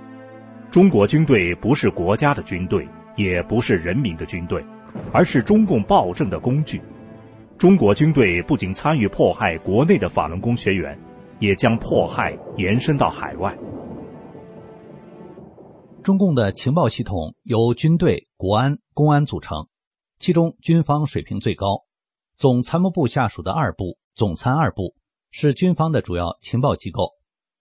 [0.69, 2.85] 中国军队不是国家的军队。
[3.17, 4.65] 也不是人民的军队，
[5.13, 6.81] 而是中共暴政的工具。
[7.59, 10.99] 中国军队不仅参与迫害国内的法轮功学员，
[11.39, 13.57] 也将迫害延伸到海外。
[16.03, 19.67] 中共的情报系统由军队、国安、公安组成，
[20.19, 21.85] 其中军方水平最高。
[22.37, 24.95] 总参谋部下属的二部总参二部
[25.31, 27.13] 是军方的主要情报机构，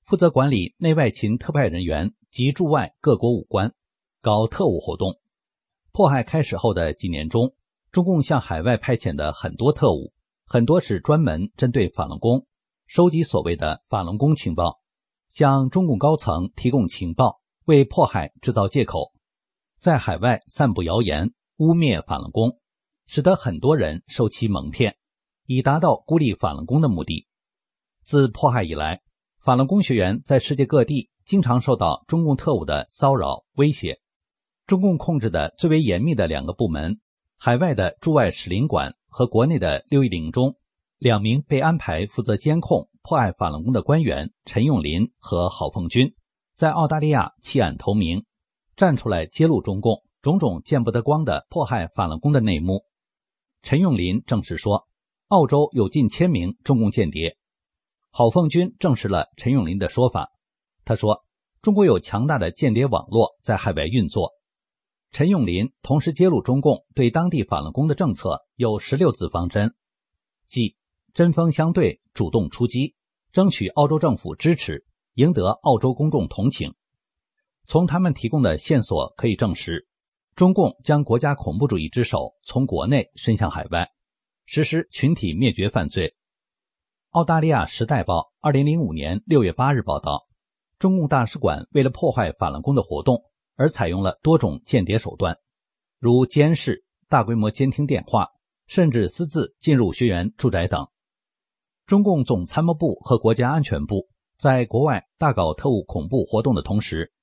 [0.04, 3.74] 负责管理内外勤特派人员及驻外各国武官，
[4.22, 5.16] 搞特务活动。
[5.96, 7.56] 迫害开始后的几年中，
[7.90, 10.12] 中共向海外派遣的很多特务，
[10.46, 12.46] 很多是专门针对法轮功，
[12.86, 14.82] 收集所谓的法轮功情报，
[15.30, 19.14] 向中共高层提供情报，为迫害制造借口，
[19.80, 22.60] 在海外散布谣言，污蔑法轮功，
[23.08, 24.98] 使得很多人受其蒙骗，
[25.46, 27.26] 以达到孤立法轮功的目的。
[28.04, 29.02] 自迫害以来，
[29.40, 34.02] 法轮功学员在世界各地经常受到中共特务的骚扰威胁。
[34.68, 37.00] 中共控制的最为严密的两个部门，
[37.38, 40.56] 海外的驻外使领馆和国内的六一零中，
[40.98, 46.16] 两名被安排负责监控迫害法轮功的官员陈永林和郝凤军，
[46.56, 48.26] 在澳大利亚弃暗投明，
[48.76, 52.86] 站出来揭露中共种种见不得光的迫害法轮功的内幕。
[53.62, 54.88] 陈永林证实说，
[55.28, 57.38] 澳洲有近千名中共间谍。
[58.10, 60.32] 郝凤军证实了陈永林的说法，
[60.84, 61.24] 他说，
[61.62, 64.35] 中国有强大的间谍网络在海外运作。
[65.16, 69.74] 陈永林同时揭露，中共对当地法轮功的政策有十六字方针，
[70.46, 70.76] 即
[71.14, 72.96] 针锋相对、主动出击，
[73.32, 76.74] 争取澳洲政府支持，赢得澳洲公众同情。
[77.66, 79.88] 从他们提供的线索可以证实，
[80.36, 83.88] 中共将国家恐怖主义之手从国内伸向海外，
[84.46, 86.14] 实施群体灭绝犯罪。
[87.12, 90.28] 澳大利亚《时代报》二零零五年六月八日报道，
[90.78, 93.24] 中共大使馆为了破坏法轮功的活动。
[93.56, 95.38] 而采用了多种间谍手段，
[96.00, 98.30] 如监视、大规模监听电话，
[98.68, 100.88] 甚至私自进入学员住宅等。
[101.86, 107.14] 中共总参谋部和国家安全部在国外大搞特务恐怖活动的同时，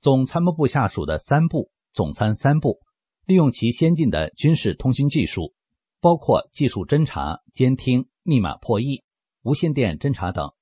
[0.00, 2.80] 总参谋部下属的三部总参三部
[3.26, 5.54] 利用其先进的军事通讯技术，
[6.00, 9.02] 包括技术侦察、监听、密码破译、
[9.42, 10.52] 无线电侦察等，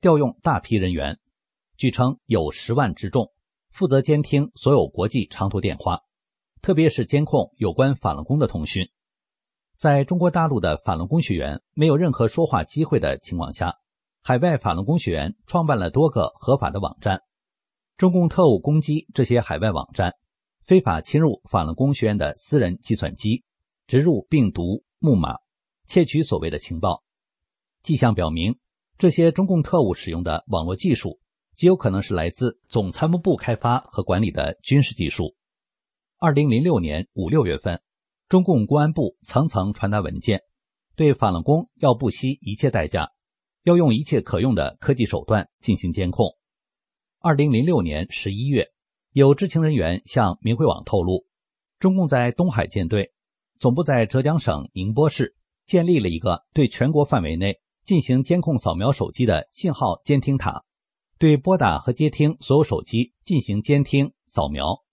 [0.00, 1.18] 调用大批人员，
[1.76, 3.32] 据称有十万之众。
[3.76, 6.00] 负责监听所有国际长途电话，
[6.62, 8.88] 特别是监控有关法轮功的通讯。
[9.76, 13.74] 在中国大陆的法轮功学员没有任何说话机会的情况下，
[14.22, 17.20] 海外法轮功学员创办了多个合法的网站。
[17.98, 20.14] 中共特务攻击这些海外网站，
[20.64, 23.44] 非法侵入法轮功学院的私人计算机，
[23.86, 25.36] 植入病毒、木马，
[25.86, 27.04] 窃取所谓的情报。
[27.82, 28.58] 迹象表明，
[28.96, 31.20] 这些中共特务使用的网络技术，
[31.56, 35.34] 极有可能是来自总参谋部开发和管理的军事技术。
[36.18, 37.80] 二零零六年五六月份，
[38.28, 40.42] 中共公安部层层传达文件，
[40.94, 43.10] 对法轮功要不惜一切代价，
[43.64, 46.36] 要用一切可用的科技手段进行监控。
[47.20, 48.68] 二零零六年十一月，
[49.12, 51.26] 有知情人员向明慧网透露，
[51.78, 53.12] 中共在东海舰队
[53.58, 55.34] 总部在浙江省宁波市
[55.66, 57.58] 建立了一个对全国范围内。
[57.86, 60.64] 进行监控扫描手机的信号监听塔，
[61.18, 64.84] 对拨打和接听所有手机进行监听扫描，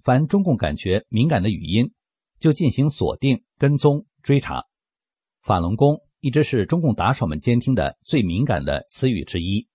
[0.00, 1.92] 凡中共感觉敏感的语音，
[2.38, 4.62] 就进行锁定、跟踪、追查。
[5.42, 9.66] 法轮功一直是中共打手们监听的最敏感的词语之一。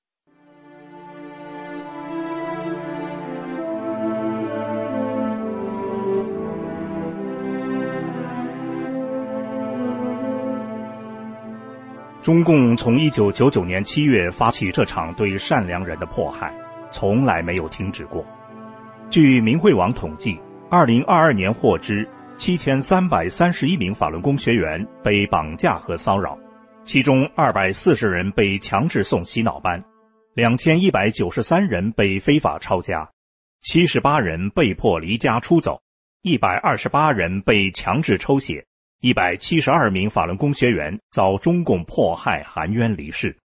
[12.21, 16.53] 中共从一九九九年七月发起这场对善良人的迫害，
[16.91, 18.23] 从来没有停止过。
[19.09, 22.07] 据明慧网统计，二零二二年获知
[22.37, 26.37] 七千三百三十一名法轮功学员被绑架和骚扰，
[26.83, 29.83] 其中二百四十人被强制送洗脑班，
[30.35, 33.09] 两千一百九十三人被非法抄家，
[33.63, 35.81] 七十八人被迫离家出走，
[36.21, 38.63] 一百二十八人被强制抽血。
[39.03, 43.35] 一百七十二名法轮功学员遭中共迫害含冤离世，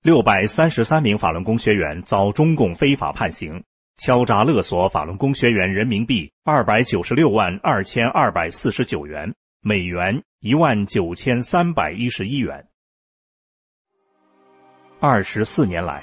[0.00, 3.62] 六百三十三名法轮功学员遭中共非法判刑，
[3.98, 12.64] 敲诈勒索法轮功学员人民币二百九十六万二千二百四十九元，美元一万九千三百一十一元。
[14.98, 16.02] 二十四年来，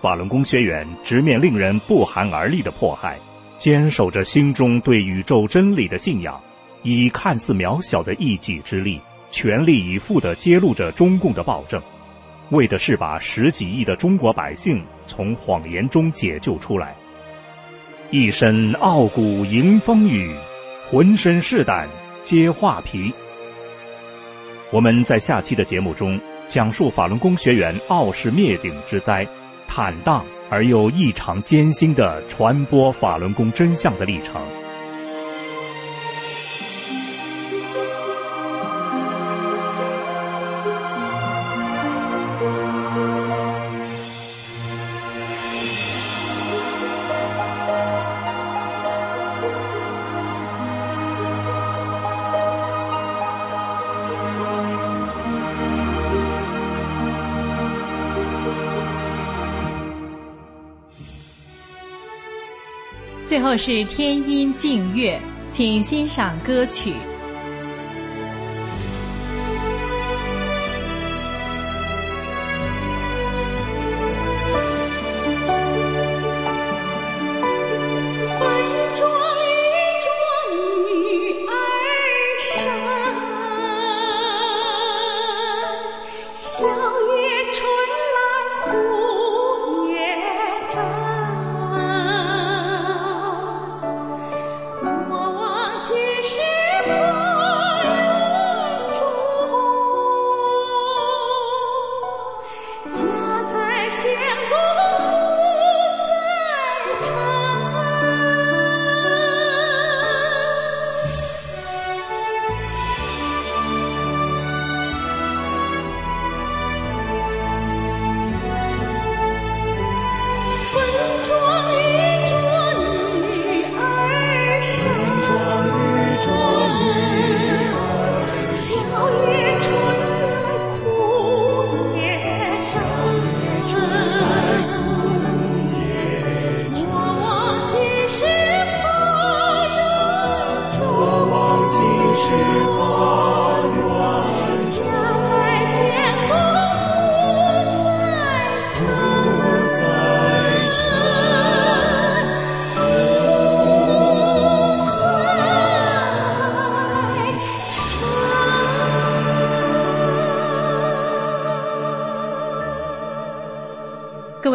[0.00, 3.18] 法轮功学员直面令人不寒而栗的迫害，
[3.58, 6.40] 坚守着心中对宇宙真理的信仰。
[6.84, 11.82] 以看似渺小的一己之力，全力以赴地揭露着中共的暴政，
[12.50, 16.94] 为的是把十几亿的中国百姓从谎言中解救出来。
[18.10, 20.30] 一身傲骨迎风雨，
[20.88, 21.88] 浑身是胆
[22.22, 23.12] 接画皮。
[24.70, 29.26] 我们在下期的节目中讲述法轮功学员傲视灭顶之灾，
[29.66, 34.40] 坦荡而又异常艰辛的传播法轮功真相的历程。
[63.44, 65.20] 后是天音静月，
[65.50, 66.94] 请欣赏歌曲。